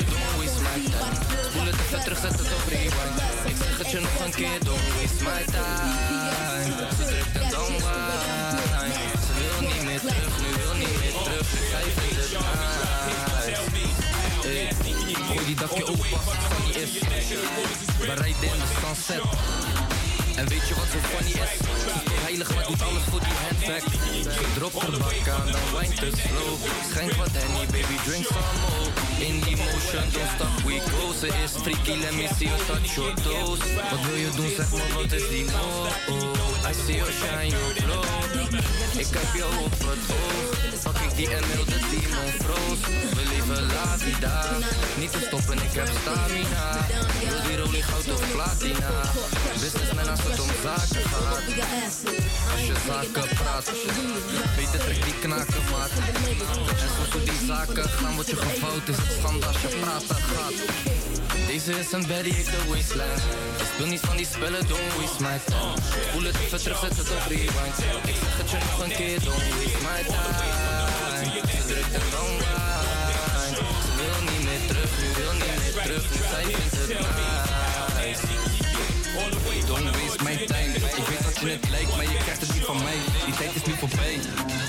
don't 0.05 0.35
waste 0.37 0.61
my 0.61 0.83
time. 0.91 1.15
Spoel 1.49 1.65
het 1.65 1.75
even 1.79 2.03
terug, 2.03 2.19
zet 2.19 2.31
het 2.31 2.53
op 2.53 2.67
rewind. 2.67 3.19
Ik 3.45 3.55
zeg 3.57 3.77
het 3.77 3.91
je 3.91 3.99
nog 3.99 4.25
een 4.25 4.31
keer, 4.31 4.59
don't 4.63 4.81
waste 5.01 5.23
my 5.23 5.43
time. 5.45 6.22
Die 15.53 15.67
dakje 15.67 15.85
open, 15.87 16.19
funny 16.49 16.83
is. 16.83 16.91
We 17.99 18.13
rijden 18.13 18.43
in 18.53 18.59
de 18.63 18.69
sunset. 18.81 19.21
En 20.35 20.47
weet 20.47 20.67
je 20.67 20.73
wat 20.75 20.87
zo 20.93 20.99
funny 21.11 21.31
is? 21.45 21.51
Heilig, 22.25 22.55
maar 22.55 22.65
doet 22.67 22.81
alles 22.81 23.03
voor 23.09 23.19
die 23.19 23.37
handbag. 23.43 23.83
Ze 24.33 24.45
dropt 24.55 24.79
haar 24.81 24.91
bak 24.91 25.27
aan, 25.37 25.47
dan 25.51 25.65
wine 25.75 25.95
te 25.95 26.09
slow. 26.21 26.53
Schenk 26.89 27.13
wat 27.13 27.29
Henny, 27.31 27.65
baby, 27.65 27.97
drink 28.05 28.25
some 28.25 28.57
more. 28.63 28.89
In 29.27 29.39
die 29.45 29.57
motion, 29.57 30.05
don't 30.13 30.31
stop, 30.35 30.53
we 30.65 30.75
go. 30.91 31.03
Ze 31.19 31.27
is 31.43 31.53
freaky, 31.63 31.95
let 32.03 32.13
me 32.13 32.27
see 32.37 32.47
you 32.47 32.59
touch 32.67 32.95
your 32.95 33.13
toes. 33.25 33.59
Wat 33.91 34.01
wil 34.05 34.19
je 34.25 34.29
doen, 34.35 34.51
zeg 34.57 34.69
maar, 34.71 34.91
wat 34.95 35.11
is 35.11 35.27
die 35.29 35.45
no? 35.45 35.65
Oh, 36.13 36.69
I 36.69 36.73
see 36.85 36.95
you 36.95 37.11
shine 37.19 37.49
your 37.57 37.73
glow. 37.83 38.05
Ik 39.03 39.07
heb 39.17 39.29
je 39.37 39.45
op 39.65 39.71
het 39.71 40.03
oog. 40.17 40.62
Pak 40.83 40.97
ik 40.97 41.15
die 41.15 41.29
en 41.35 41.41
de 41.41 41.79
demon 41.91 42.31
froos. 42.43 42.79
We 43.15 43.23
leven 43.33 43.65
la 43.65 43.97
vida. 43.97 44.57
Niet 44.99 45.11
te 45.11 45.19
stoppen, 45.27 45.57
ik 45.57 45.73
heb 45.73 45.89
stamina. 46.01 46.85
Wil 47.29 47.41
die 47.47 47.57
rolie 47.57 47.83
goud 47.83 48.11
of 48.11 48.31
platina? 48.31 48.91
Businessman 49.59 50.09
als 50.09 50.23
het 50.23 50.39
om 50.39 50.49
zaken 50.63 51.03
gaat. 51.11 51.43
Als 52.51 52.63
je 52.69 52.75
zaken 52.87 53.27
praat, 53.35 53.71
beter 54.55 54.79
trek 54.79 55.03
die 55.03 55.19
knaken 55.21 55.63
maat. 55.71 55.89
En 55.89 56.87
soms 56.95 57.11
hoe 57.11 57.23
die 57.23 57.45
zaken 57.47 57.89
gaan, 57.89 58.15
word 58.15 58.29
je 58.29 58.35
gevouwd. 58.35 58.87
Is 58.87 58.97
het 58.97 59.11
schande 59.19 59.45
als 59.45 59.61
je 59.61 59.67
praten 59.67 60.15
gaat. 60.15 60.57
Deze 61.47 61.79
is 61.79 61.91
een 61.91 62.07
Betty, 62.07 62.31
heeft 62.33 62.47
een 62.47 62.67
waistline. 62.69 63.21
Ik 63.61 63.67
speel 63.73 63.85
niet 63.85 63.99
van 63.99 64.17
die 64.17 64.25
spellen, 64.25 64.67
don't 64.67 64.93
waste 64.97 65.21
my 65.23 65.39
time. 65.45 65.81
Voel 66.11 66.23
het 66.23 66.35
even 66.35 66.61
terug, 66.61 66.79
zet 66.79 66.97
het 66.97 67.09
op 67.09 67.25
rewind. 67.27 67.77
Ik 68.11 68.15
zeg 68.21 68.37
het 68.37 68.49
je 68.49 68.57
nog 68.57 68.83
een 68.83 68.95
keer, 68.95 69.19
don't 69.23 69.43
waste 69.49 69.81
my 69.87 70.03
time. 70.07 70.52
Ze 71.91 71.97
en. 71.97 73.55
Ze 73.85 73.91
wil 73.99 74.19
niet 74.31 74.43
meer 74.47 74.63
terug, 74.67 74.91
nu 75.01 75.07
wil 75.19 75.33
niet 75.33 75.55
meer 75.61 75.83
terug. 75.83 76.03
Nu 76.11 76.17
zij 76.31 76.43
vindt 76.43 76.75
het 76.77 76.87
nice. 77.97 78.31
Don't 79.67 79.85
waste 79.97 80.23
my 80.23 80.35
time. 80.45 80.71
Ik 80.75 81.05
weet 81.09 81.23
dat 81.23 81.39
je 81.39 81.47
het 81.49 81.69
lijkt, 81.69 81.95
maar 81.95 82.07
je 82.13 82.17
krijgt 82.25 82.41
het 82.41 82.53
niet 82.53 82.65
van 82.71 82.83
mij. 82.83 82.97
Die 83.25 83.35
tijd 83.35 83.55
is 83.55 83.65
nu 83.69 83.73
voorbij. 83.83 84.15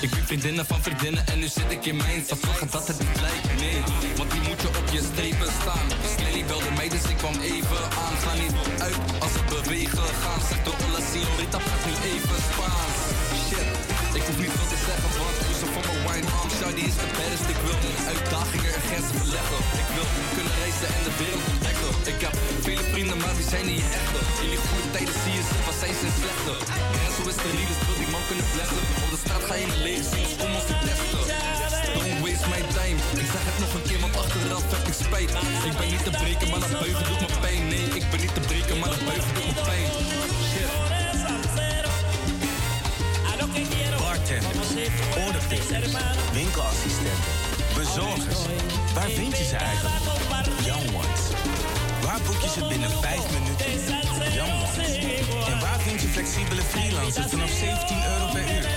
Ik 0.01 0.09
ben 0.09 0.25
vriendinnen 0.25 0.65
van 0.65 0.81
vriendinnen 0.81 1.27
en 1.27 1.39
nu 1.39 1.47
zit 1.47 1.69
ik 1.77 1.85
in 1.85 1.95
mijn. 1.95 2.23
Zou 2.27 2.39
vragen 2.39 2.67
dat 2.71 2.87
het 2.87 2.99
niet 2.99 3.21
lijkt, 3.21 3.45
nee. 3.63 3.79
Want 4.17 4.31
die 4.31 4.41
moet 4.47 4.61
je 4.61 4.67
op 4.67 4.87
je 4.95 5.01
strepen 5.11 5.51
staan. 5.61 5.87
Snelly 6.15 6.43
belde 6.45 6.71
mij, 6.75 6.89
dus 6.89 7.03
ik 7.13 7.17
kwam 7.17 7.37
even 7.53 7.81
aan. 8.03 8.15
Ga 8.25 8.33
niet 8.43 8.53
uit 8.85 8.97
als 9.23 9.33
we 9.37 9.41
bewegen 9.55 10.07
gaan. 10.21 10.41
Zeg 10.49 10.59
de 10.63 10.71
Ola 10.83 11.01
Senorita, 11.11 11.57
praat 11.65 11.83
nu 11.87 11.93
even 12.11 12.39
Spaans. 12.49 12.97
Shit, 13.45 13.69
ik 14.17 14.23
hoef 14.27 14.37
niet 14.43 14.55
arm. 16.15 16.49
Shawty 16.59 16.83
is 16.89 16.95
de 17.01 17.07
baddest, 17.17 17.47
ik 17.53 17.59
wil 17.65 17.75
uitdagingen 18.13 18.71
en 18.77 18.83
grenzen 18.87 19.15
verleggen. 19.21 19.59
Ik 19.81 19.89
wil 19.95 20.07
kunnen 20.35 20.53
reizen 20.61 20.87
en 20.97 21.03
de 21.07 21.13
wereld 21.21 21.45
ontdekken. 21.53 21.91
Ik 22.13 22.19
heb 22.25 22.35
vele 22.65 22.83
vrienden, 22.91 23.17
maar 23.23 23.35
die 23.39 23.49
zijn 23.53 23.65
niet 23.71 23.87
echte. 23.99 24.19
In 24.43 24.49
die 24.53 24.61
goede 24.65 24.87
tijden 24.93 25.17
zie 25.23 25.35
je 25.37 25.43
ze, 25.49 25.55
wat 25.67 25.77
zijn 25.83 25.95
ze 26.01 26.07
slechte. 26.19 26.53
En 27.05 27.11
zo 27.15 27.21
is 27.31 27.37
de 27.43 27.49
realist, 27.51 27.81
wil 27.87 27.97
die 28.03 28.11
man 28.15 28.23
kunnen 28.29 28.47
vlechten. 28.53 28.83
Op 29.03 29.09
de 29.13 29.19
straat 29.23 29.43
ga 29.47 29.55
je 29.59 29.65
in 29.67 29.73
leeg 29.85 30.03
dus 30.13 30.31
kom 30.39 30.51
ons 30.57 30.67
te 30.69 30.75
testen. 30.85 31.23
Don't 31.95 32.19
waste 32.23 32.47
my 32.53 32.61
time. 32.77 32.99
Ik 33.23 33.29
zeg 33.33 33.43
het 33.49 33.57
nog 33.63 33.71
een 33.77 33.85
keer, 33.89 33.99
want 34.05 34.15
achteraf 34.23 34.63
heb 34.73 34.85
ik 34.91 34.95
spijt. 35.03 35.31
Ik 35.69 35.75
ben 35.79 35.89
niet 35.93 36.03
te 36.07 36.13
breken, 36.21 36.47
maar 36.51 36.61
dat 36.65 36.73
buigen 36.81 37.05
doet 37.09 37.21
me 37.25 37.29
pijn. 37.41 37.44
Bartenders, 44.95 45.27
orderpickers, 45.27 45.91
winkelassistenten, 46.33 47.33
bezorgers. 47.75 48.39
Waar 48.93 49.09
vind 49.09 49.37
je 49.37 49.43
ze 49.43 49.55
eigenlijk? 49.55 49.95
Young 50.65 50.95
Ones. 50.95 51.21
Waar 52.01 52.19
boek 52.25 52.41
je 52.41 52.49
ze 52.49 52.65
binnen 52.67 52.89
5 52.89 53.19
minuten? 53.31 53.65
Young 54.33 54.53
Ones. 54.53 54.97
En 55.47 55.59
waar 55.59 55.79
vind 55.79 56.01
je 56.01 56.07
flexibele 56.07 56.61
freelancers 56.61 57.27
vanaf 57.29 57.49
17 57.49 57.97
euro 58.13 58.25
per 58.31 58.41
uur? 58.41 58.69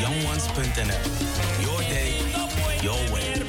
YoungOnes.nl. 0.00 1.00
Your 1.60 1.80
day, 1.88 2.12
your 2.80 3.10
way. 3.10 3.47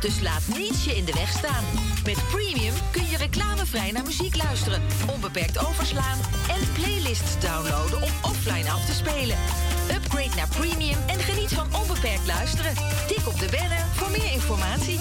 Dus 0.00 0.20
laat 0.20 0.42
niets 0.46 0.84
je 0.84 0.96
in 0.96 1.04
de 1.04 1.12
weg 1.12 1.28
staan. 1.28 1.64
Met 2.04 2.28
Premium 2.30 2.74
kun 2.90 3.06
je 3.06 3.16
reclamevrij 3.16 3.92
naar 3.92 4.04
muziek 4.04 4.36
luisteren, 4.36 4.82
onbeperkt 5.14 5.66
overslaan 5.66 6.18
en 6.48 6.72
playlists 6.72 7.40
downloaden 7.40 8.02
om 8.02 8.10
offline 8.22 8.70
af 8.70 8.86
te 8.86 8.92
spelen. 8.94 9.38
Upgrade 9.90 10.34
naar 10.36 10.48
Premium 10.48 10.98
en 11.06 11.18
geniet 11.18 11.52
van 11.52 11.74
onbeperkt 11.80 12.26
luisteren. 12.26 12.74
Tik 13.06 13.26
op 13.26 13.38
de 13.38 13.48
banner 13.50 13.84
voor 13.94 14.10
meer 14.10 14.32
informatie. 14.32 14.98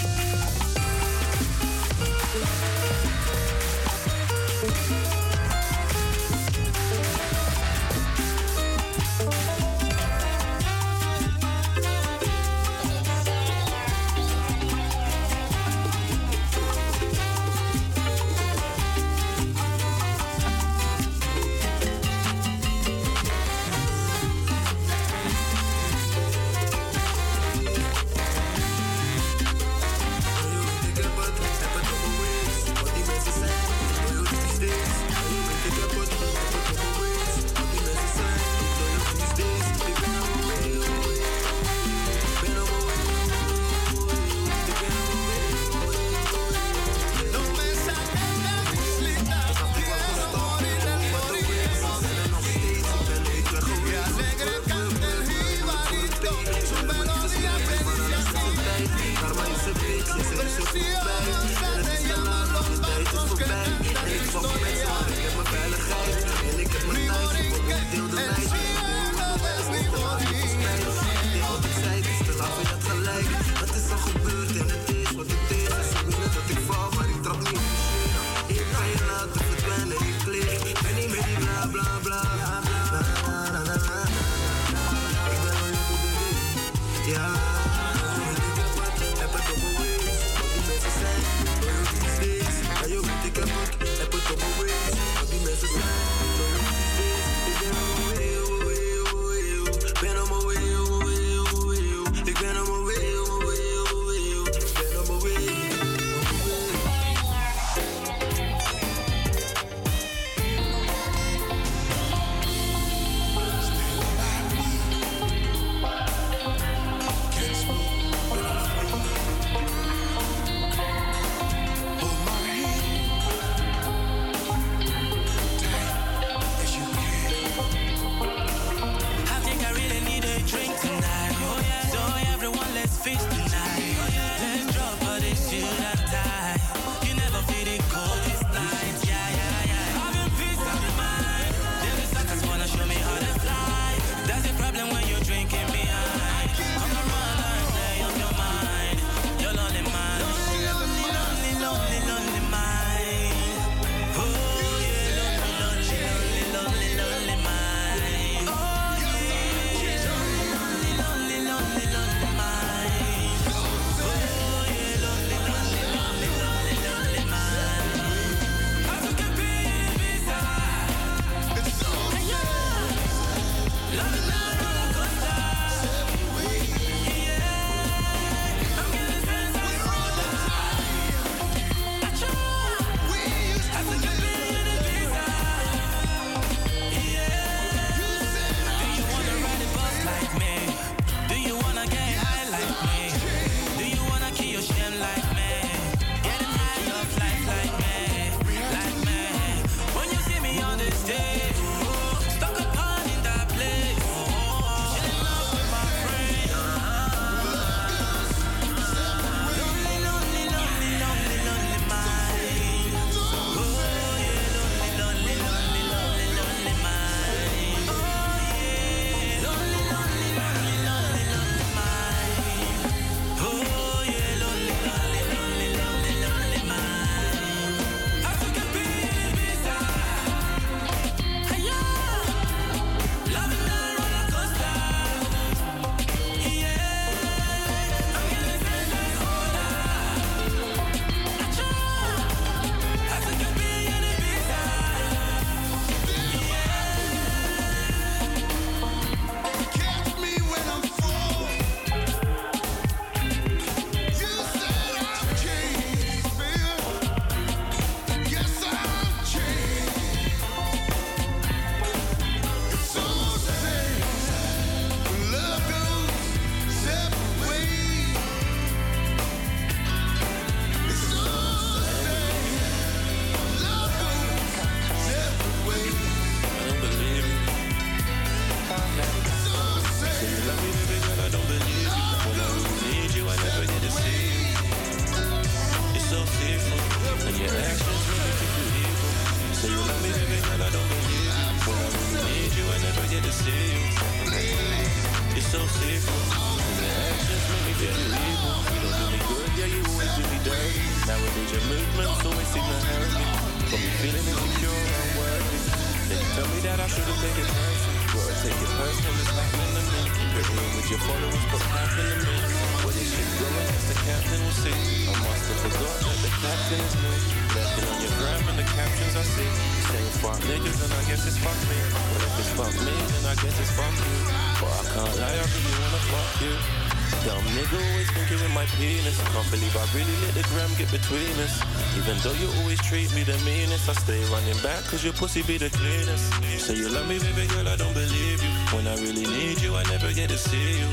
Cause 334.88 335.04
your 335.04 335.14
pussy 335.14 335.42
be 335.44 335.58
the 335.58 335.70
cleanest. 335.70 336.34
Say 336.60 336.76
you 336.76 336.90
love 336.90 337.08
me, 337.08 337.20
baby 337.20 337.48
girl, 337.48 337.68
I 337.68 337.76
don't 337.76 337.94
believe 337.94 338.42
you. 338.42 338.50
When 338.76 338.88
I 338.88 338.96
really 338.96 339.26
need 339.26 339.62
you, 339.62 339.76
I 339.76 339.84
never 339.84 340.12
get 340.14 340.30
to 340.30 340.38
see 340.38 340.80
you. 340.80 340.90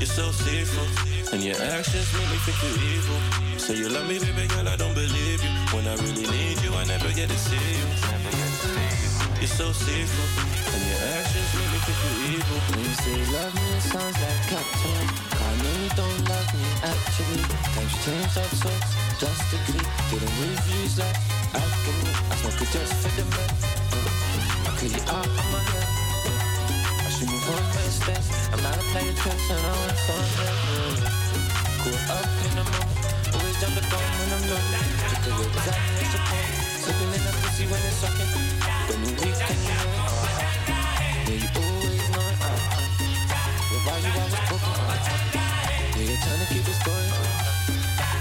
You're 0.00 0.10
so 0.10 0.30
sinful, 0.32 0.86
and 1.32 1.42
your 1.42 1.56
actions 1.56 2.08
make 2.12 2.30
me 2.30 2.38
think 2.44 2.58
you're 2.62 2.80
evil. 2.92 3.20
Say 3.58 3.76
you 3.76 3.88
love 3.88 4.08
me, 4.08 4.18
baby 4.18 4.46
girl, 4.48 4.68
I 4.68 4.76
don't 4.76 4.94
believe 4.94 5.42
you. 5.42 5.52
When 5.72 5.86
I 5.86 5.94
really 5.96 6.26
need 6.26 6.60
you, 6.62 6.74
I 6.74 6.84
never 6.84 7.10
get 7.12 7.28
to 7.28 7.38
see 7.38 7.56
you. 7.56 7.86
You're 9.40 9.48
so 9.48 9.72
sinful, 9.72 10.28
and 10.74 10.82
your 10.88 11.00
actions 11.16 11.48
make 11.54 11.70
me 11.72 11.78
think 11.86 11.98
you're 12.02 12.20
evil. 12.34 12.58
When 12.70 12.80
you 12.84 12.94
say 12.94 13.18
love 13.32 13.54
me, 13.54 13.64
it 13.76 13.84
sounds 13.88 14.16
like 14.20 14.40
captain. 14.50 15.04
I 15.32 15.50
know 15.62 15.74
you 15.82 15.90
don't 15.96 16.20
love 16.28 16.48
me 16.54 16.66
actually. 16.82 17.42
Times 17.74 17.92
you 17.92 18.00
change 18.04 18.36
up 18.36 18.50
so 18.60 18.70
just 19.20 19.42
to 19.50 19.56
agree. 19.56 19.84
Getting 20.10 21.33
I 22.54 22.64
just 22.70 22.94
for 23.02 23.10
the 23.18 23.26
men. 23.34 23.50
I 24.62 24.70
clear 24.78 24.94
you 24.94 25.02
out 25.10 25.26
of 25.26 25.46
my 25.50 25.58
head. 25.74 25.90
I 27.02 27.08
should 27.10 27.26
move 27.26 27.50
on 27.50 27.62
my 27.66 27.88
steps. 27.90 28.30
I'm 28.54 28.62
not 28.62 28.78
a 28.78 28.84
player 28.94 29.10
tricks 29.10 29.50
and 29.50 29.58
I 29.58 29.74
want 29.74 29.98
some 30.06 30.22
help. 30.38 31.02
Caught 31.82 32.14
up 32.14 32.30
in 32.46 32.52
the 32.54 32.62
moment. 32.62 33.34
Always 33.34 33.58
jump 33.58 33.74
the 33.74 33.82
gun 33.90 34.06
when 34.06 34.30
I'm 34.38 34.44
low. 34.46 34.62
Took 35.02 35.34
a 35.34 35.60
time, 35.66 35.98
it's 35.98 36.14
a 36.14 36.20
point. 36.30 36.54
Slipping 36.78 37.10
in 37.10 37.22
the 37.26 37.32
pussy 37.42 37.64
when 37.66 37.82
it's 37.82 37.98
sucking. 37.98 38.30
When 38.86 38.98
you 39.02 39.12
weak 39.18 39.34
you 39.34 39.58
know 39.74 40.14
it. 40.14 40.54
Yeah, 41.26 41.42
you 41.42 41.50
always 41.58 42.06
know 42.14 42.22
uh-huh. 42.22 42.54
it. 42.54 43.02
Yeah, 43.66 43.82
why 43.82 43.98
you 43.98 44.14
always 44.14 44.38
broken? 44.46 44.78
Uh-huh? 44.78 45.34
Yeah, 45.90 46.06
you're 46.06 46.22
trying 46.22 46.38
to 46.38 46.46
keep 46.54 46.64
this 46.70 46.78
going. 46.86 47.10
Uh-huh. 47.18 47.74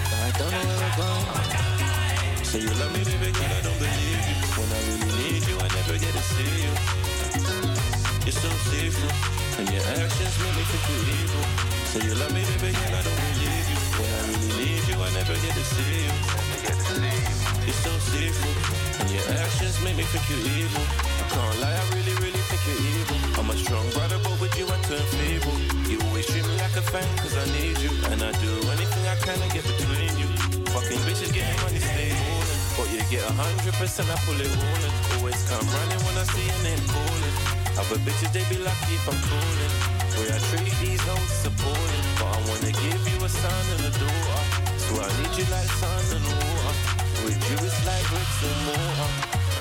But 0.09 0.19
I 0.25 0.29
don't 0.41 0.51
know 0.51 0.65
where 0.65 0.81
we're 0.81 0.97
going. 0.97 2.45
Say 2.49 2.59
you 2.65 2.73
love 2.81 2.91
me, 2.97 3.05
baby 3.05 3.22
see 6.33 6.53
you. 6.65 6.73
You're 8.25 8.39
so 8.39 8.49
sinful, 8.69 9.11
and 9.59 9.67
your 9.69 9.85
actions 10.01 10.33
make 10.41 10.55
me 10.57 10.63
think 10.65 10.83
you're 10.89 11.07
evil. 11.21 11.45
Say 11.91 12.01
you 12.07 12.15
love 12.17 12.33
me, 12.33 12.41
baby 12.47 12.73
girl, 12.73 12.95
I 12.97 13.01
don't 13.05 13.19
believe 13.21 13.67
you. 13.69 13.79
When 13.99 14.09
I 14.09 14.21
really 14.31 14.51
need 14.57 14.83
you, 14.89 14.97
I 14.97 15.09
never 15.13 15.35
get 15.43 15.53
to 15.53 15.65
see 15.73 16.09
you. 16.09 16.13
You're 17.63 17.81
so 17.85 17.93
sinful, 18.11 18.53
and 19.01 19.07
your 19.13 19.25
actions 19.37 19.77
make 19.83 19.95
me 19.95 20.03
think 20.09 20.23
you're 20.31 20.47
evil. 20.57 20.85
I 21.21 21.25
can't 21.29 21.57
lie, 21.61 21.75
I 21.75 21.83
really, 21.95 22.15
really 22.23 22.43
think 22.49 22.61
you're 22.65 22.81
evil. 22.97 23.17
I'm 23.39 23.49
a 23.49 23.57
strong 23.57 23.85
brother, 23.91 24.17
but 24.23 24.39
with 24.41 24.55
you 24.57 24.65
I 24.65 24.77
turn 24.87 25.05
feeble. 25.19 25.57
You 25.91 25.99
always 26.07 26.25
treat 26.25 26.45
me 26.47 26.55
like 26.57 26.75
a 26.79 26.83
fan, 26.83 27.05
cause 27.19 27.35
I 27.35 27.45
need 27.57 27.77
you. 27.83 27.91
And 28.09 28.23
I 28.23 28.31
do 28.39 28.51
anything 28.73 29.03
I 29.07 29.15
can 29.21 29.37
to 29.37 29.47
get 29.53 29.63
between 29.67 30.13
you. 30.17 30.27
Fucking 30.73 31.01
bitches 31.05 31.31
getting 31.35 31.59
money, 31.61 31.82
get 33.13 33.29
a 33.29 33.33
hundred 33.37 33.73
percent, 33.77 34.09
I 34.09 34.17
pull 34.25 34.41
it 34.41 34.49
all 34.49 34.81
in. 34.81 34.93
Always 35.13 35.37
come 35.45 35.61
running 35.61 36.01
when 36.01 36.17
I 36.17 36.25
see 36.33 36.49
your 36.49 36.61
name 36.65 36.81
calling. 36.89 37.35
Other 37.77 38.01
bitches, 38.01 38.33
they 38.33 38.41
be 38.49 38.57
lucky 38.57 38.97
if 38.97 39.05
I'm 39.05 39.21
calling. 39.29 39.73
Way 40.17 40.33
I 40.33 40.39
treat 40.49 40.73
these 40.81 41.03
hoes 41.05 41.33
supporting. 41.45 42.05
But 42.17 42.33
I 42.33 42.39
wanna 42.49 42.73
give 42.73 43.01
you 43.05 43.17
a 43.21 43.29
son 43.29 43.65
and 43.77 43.85
a 43.85 43.93
daughter. 44.01 44.41
So 44.81 44.97
I 44.97 45.09
need 45.21 45.33
you 45.37 45.45
like 45.53 45.69
sun 45.77 46.05
and 46.17 46.25
water. 46.25 46.73
With 47.21 47.37
you, 47.37 47.57
it's 47.61 47.77
like 47.85 48.01
bricks 48.09 48.39
and 48.49 48.59
mortar. 48.65 49.11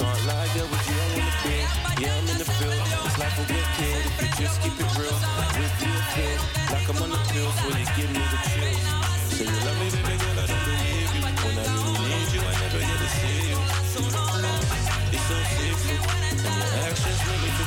Can't 0.00 0.20
lie, 0.24 0.48
girl, 0.56 0.68
with 0.72 0.86
you, 0.88 0.96
I'm 0.96 1.12
in 1.20 1.24
the 1.28 1.36
bed. 1.44 1.66
Yeah, 2.00 2.16
I'm 2.16 2.28
in 2.32 2.38
the 2.40 2.48
field. 2.56 2.80
This 3.04 3.16
life 3.20 3.36
will 3.36 3.50
get 3.52 3.68
killed 3.76 4.04
if 4.08 4.16
you 4.16 4.28
just 4.40 4.56
keep 4.64 4.76
it 4.80 4.90
real. 4.96 5.18
With 5.60 5.76
you, 5.84 5.94
feel 6.16 6.40
like 6.72 6.88
I'm 6.88 7.04
on 7.04 7.10
the 7.12 7.20
pills 7.28 7.56
when 7.68 7.76
you 7.76 7.88
give 8.00 8.10
me 8.16 8.22
the 8.32 8.40
chills. 8.48 8.80
So 9.36 9.44
you 9.44 9.56
love 9.60 9.76
me, 9.76 9.88
baby 9.92 10.16
girl, 10.24 10.31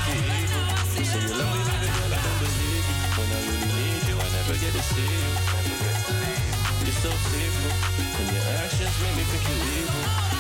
You 0.06 1.04
say 1.04 1.20
you 1.20 1.34
love 1.34 1.50
me, 1.58 1.64
baby 1.66 1.90
girl, 1.98 2.14
I 2.14 2.22
don't 2.22 2.38
believe 2.38 2.86
you. 2.86 2.98
When 3.18 3.26
I 3.26 3.40
really 3.42 3.72
need 3.74 4.04
you, 4.06 4.16
I 4.22 4.30
never 4.38 4.54
get 4.54 4.74
to 4.74 4.84
see 4.84 5.02
you. 5.02 5.34
You're 6.86 6.94
so 7.02 7.10
sinful, 7.10 7.74
and 8.22 8.32
your 8.32 8.46
actions 8.62 8.94
make 9.02 9.16
me 9.18 9.24
think 9.24 9.44
you're 9.50 9.66
evil. 9.82 10.35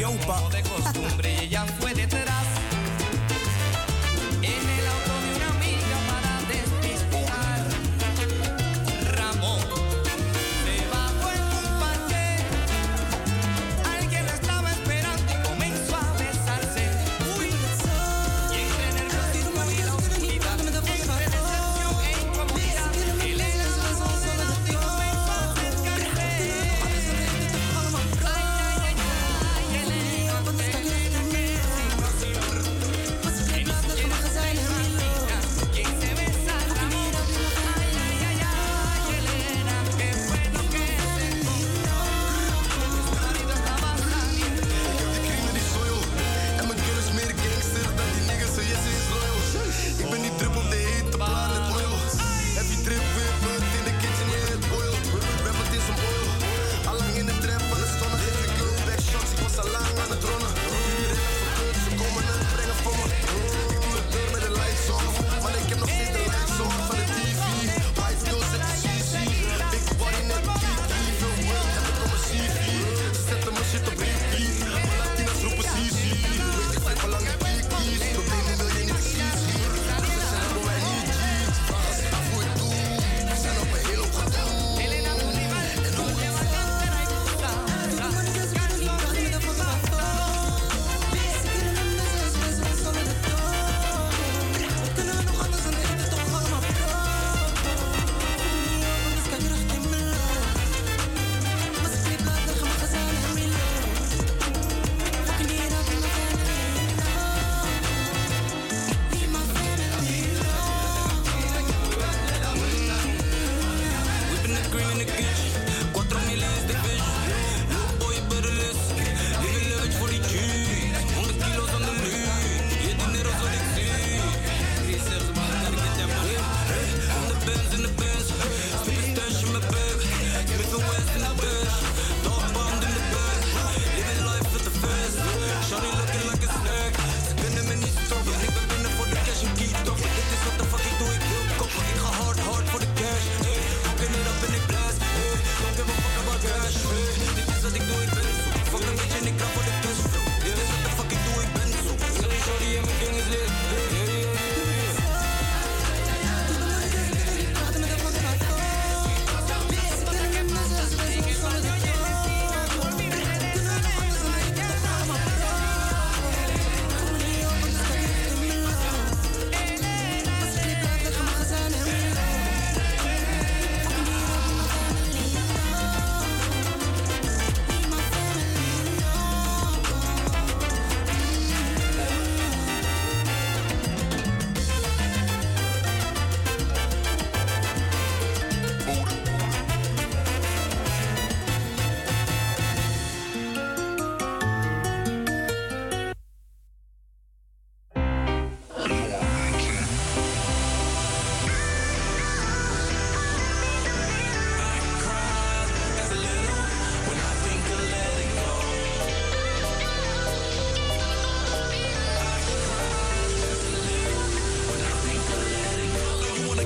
Salió 0.00 0.18
como 0.26 0.48
de 0.48 0.62
costumbre 0.62 1.44
ella 1.44 1.66
fue 1.78 1.92
detrás. 1.92 2.49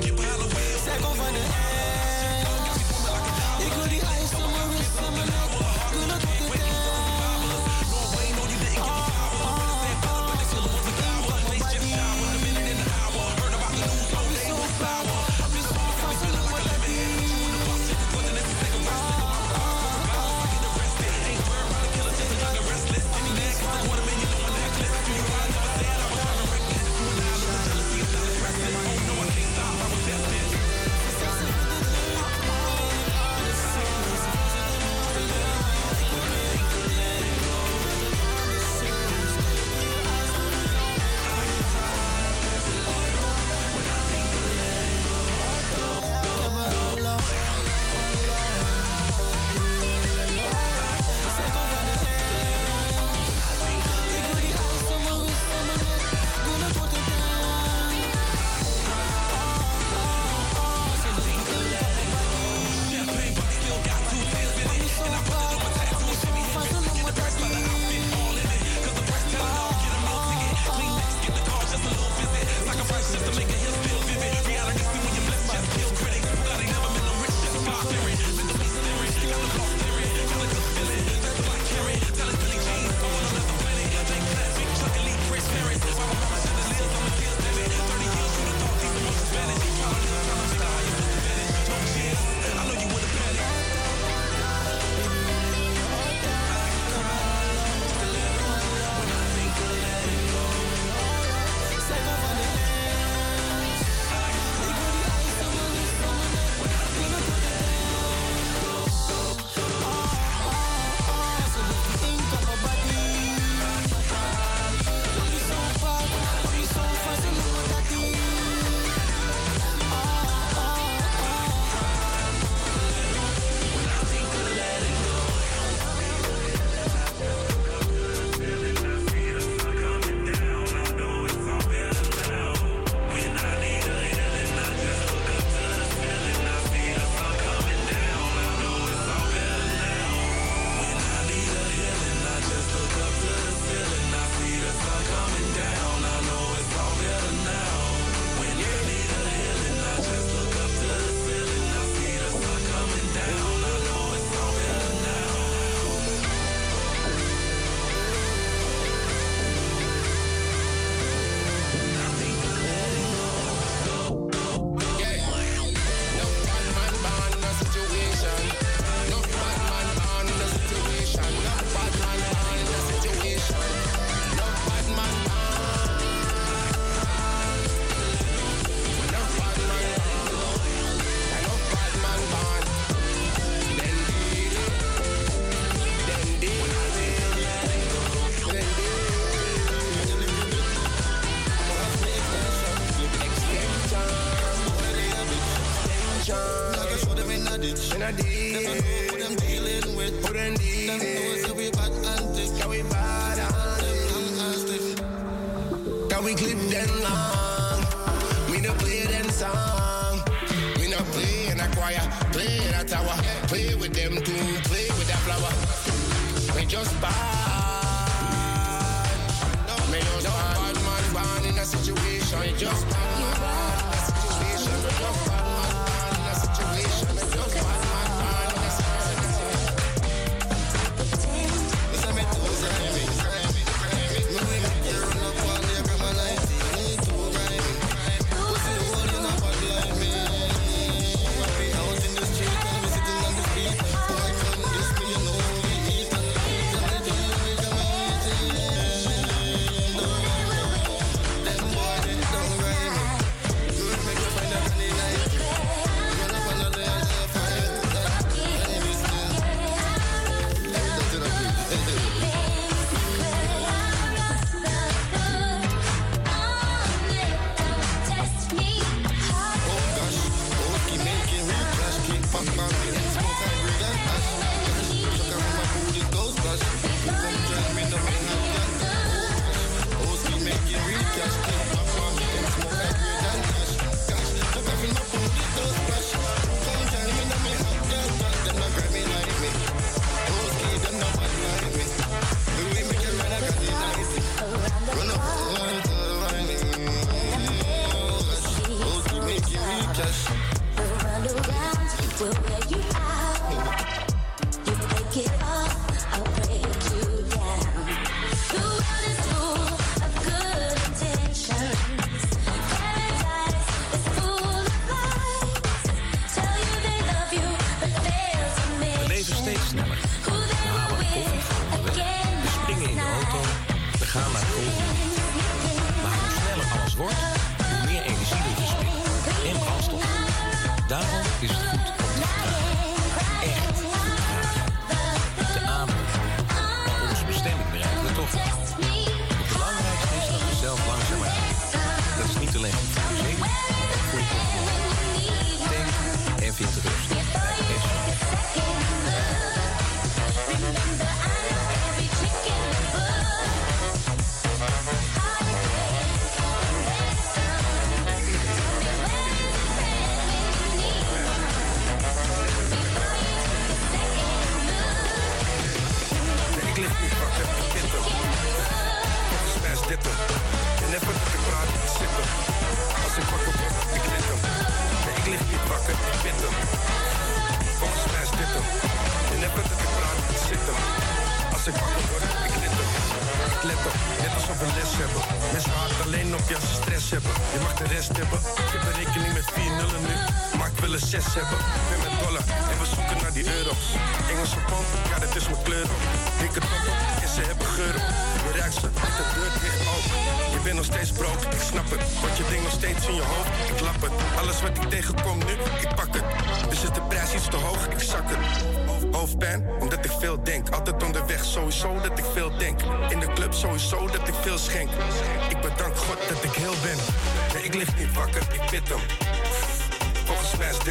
je 0.05 0.12
bralen 0.12 0.51
van 1.16 1.32
de 1.32 1.73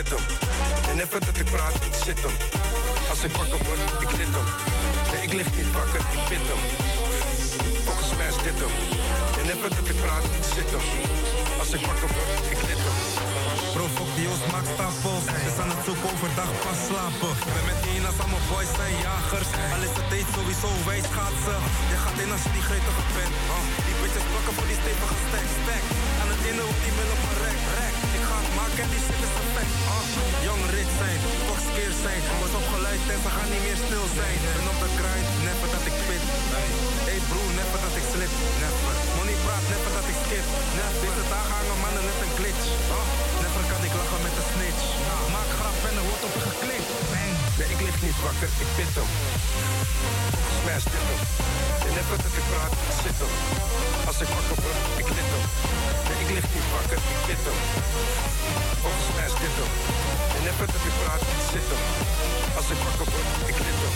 Dit 0.03 0.17
hem. 0.17 0.25
En 0.91 0.99
even 1.03 1.19
dat 1.27 1.37
ik 1.43 1.49
praat, 1.55 1.75
ik 1.89 1.95
zit 2.05 2.19
hem. 2.25 2.35
Als 3.09 3.21
ik 3.27 3.31
wakker 3.39 3.59
word, 3.67 3.81
ik 4.05 4.11
lit 4.19 4.33
hem. 4.37 4.47
Nee, 5.11 5.21
ik 5.27 5.33
lig 5.39 5.49
niet 5.57 5.71
wakker, 5.77 6.01
ik 6.15 6.23
bid 6.29 6.45
hem. 6.51 6.61
Volgens 7.85 8.11
mij 8.17 8.27
is 8.33 8.39
dit 8.47 8.57
hem. 8.63 8.73
En 9.39 9.45
even 9.53 9.69
dat 9.77 9.87
ik 9.93 9.97
praat, 10.05 10.23
ik 10.39 10.45
zit 10.55 10.69
hem. 10.75 10.85
Als 11.61 11.71
ik 11.77 11.81
wakker 11.89 12.09
word, 12.15 12.31
ik 12.53 12.61
lit 12.67 12.81
hem. 12.85 12.97
Bro, 13.73 13.85
fuck 13.97 14.11
die 14.17 14.27
Oost, 14.31 14.45
maak 14.53 14.67
stapel. 14.73 15.17
We 15.45 15.51
zijn 15.57 15.69
het 15.73 15.81
zoeken 15.87 16.09
overdag 16.13 16.51
pas 16.63 16.79
slapen. 16.87 17.33
Ben 17.55 17.65
met 17.71 17.79
één 17.91 18.03
als 18.09 18.17
allemaal 18.21 18.45
boys 18.51 18.71
zijn 18.79 18.95
jagers. 19.05 19.49
Al 19.75 19.83
is 19.87 19.95
het 19.99 20.07
tijd 20.11 20.27
sowieso, 20.35 20.69
wij 20.89 21.01
schaatsen. 21.09 21.59
Je 21.91 21.97
gaat 22.03 22.17
in 22.23 22.31
als 22.35 22.43
je 22.45 22.51
die 22.57 22.65
gretige 22.69 23.03
bent. 23.15 23.35
Uh. 23.53 23.55
Die 23.87 23.95
bitches 24.01 24.25
plakken 24.31 24.53
voor 24.57 24.67
die 24.71 24.79
stevige 24.81 25.15
stack, 25.25 25.47
stack. 25.59 25.83
Aan 26.21 26.29
het 26.33 26.41
innen 26.49 26.65
op 26.71 26.77
die 26.83 26.93
middel 26.97 27.17
een 27.27 27.37
rek, 27.45 27.59
rek. 27.79 27.95
Ik 28.17 28.23
ga 28.27 28.35
het 28.43 28.51
maken 28.59 28.81
en 28.85 28.89
die 28.93 29.01
is 29.03 29.42
Jong 30.45 30.63
rit 30.73 30.91
zijn, 31.01 31.19
toch 31.47 31.61
skeer 31.67 31.93
zijn. 32.05 32.21
Was 32.41 32.53
opgeleid 32.61 33.03
en 33.13 33.19
ze 33.23 33.29
gaan 33.35 33.49
niet 33.53 33.63
meer 33.67 33.79
stil 33.85 34.05
zijn. 34.19 34.37
Ben 34.55 34.67
op 34.73 34.79
de 34.83 34.89
grind, 34.99 35.29
never 35.47 35.69
dat 35.75 35.85
ik 35.89 35.97
pit. 36.07 36.23
Hey 37.07 37.19
broer, 37.29 37.51
never 37.59 37.79
dat 37.85 37.95
ik 37.99 38.05
slip. 38.13 38.33
Never. 38.63 39.02
Praat, 39.53 39.69
never 39.73 39.91
dat 39.99 40.07
ik 40.13 40.19
skip. 40.25 40.47
Never. 40.77 40.99
Deze 41.03 41.23
dagen 41.33 41.53
hangen 41.57 41.79
mannen 41.83 42.03
net 42.09 42.19
een 42.25 42.33
glitch. 42.39 42.65
Uh. 42.95 43.03
Never 43.43 43.63
kan 43.71 43.81
ik 43.87 43.93
lachen 43.99 44.21
met 44.27 44.35
een 44.39 44.49
snitch. 44.53 44.83
Maak 45.35 45.49
grap 45.57 45.77
en 45.89 45.95
er 45.99 46.05
wordt 46.09 46.23
op 46.27 46.35
geklikt. 46.47 46.89
Nee, 47.13 47.67
ik 47.73 47.79
lig 47.85 47.97
niet 48.05 48.17
wakker, 48.25 48.49
ik 48.63 48.69
bid 48.77 48.93
hem. 48.97 49.09
Volgens 50.65 50.85
dit 50.93 51.05
hem. 51.09 51.21
En 51.87 51.93
dat 52.25 52.35
ik 52.41 52.45
praat, 52.51 52.73
ik 52.89 52.95
zit 53.03 53.19
hem. 53.23 53.33
Als 54.09 54.19
ik 54.23 54.29
wakker 54.37 54.57
word, 54.63 54.79
ik 55.01 55.07
lit 55.15 55.29
hem. 55.33 55.45
Nee, 56.07 56.17
ik 56.23 56.29
lig 56.35 56.47
niet 56.55 56.67
wakker, 56.75 56.99
ik 57.13 57.21
bid 57.27 57.43
hem. 57.47 57.59
Volgens 58.83 59.09
mij 59.15 59.29
dit 59.41 59.55
hem. 59.59 59.71
En 60.35 60.41
dat 60.75 60.85
ik 60.89 60.95
praat, 61.01 61.21
ik 61.33 61.41
zit 61.53 61.67
hem. 61.71 61.83
Als 62.57 62.67
ik 62.73 62.79
wakker 62.85 63.07
word, 63.13 63.29
ik 63.51 63.57
lit 63.65 63.79
hem. 63.83 63.95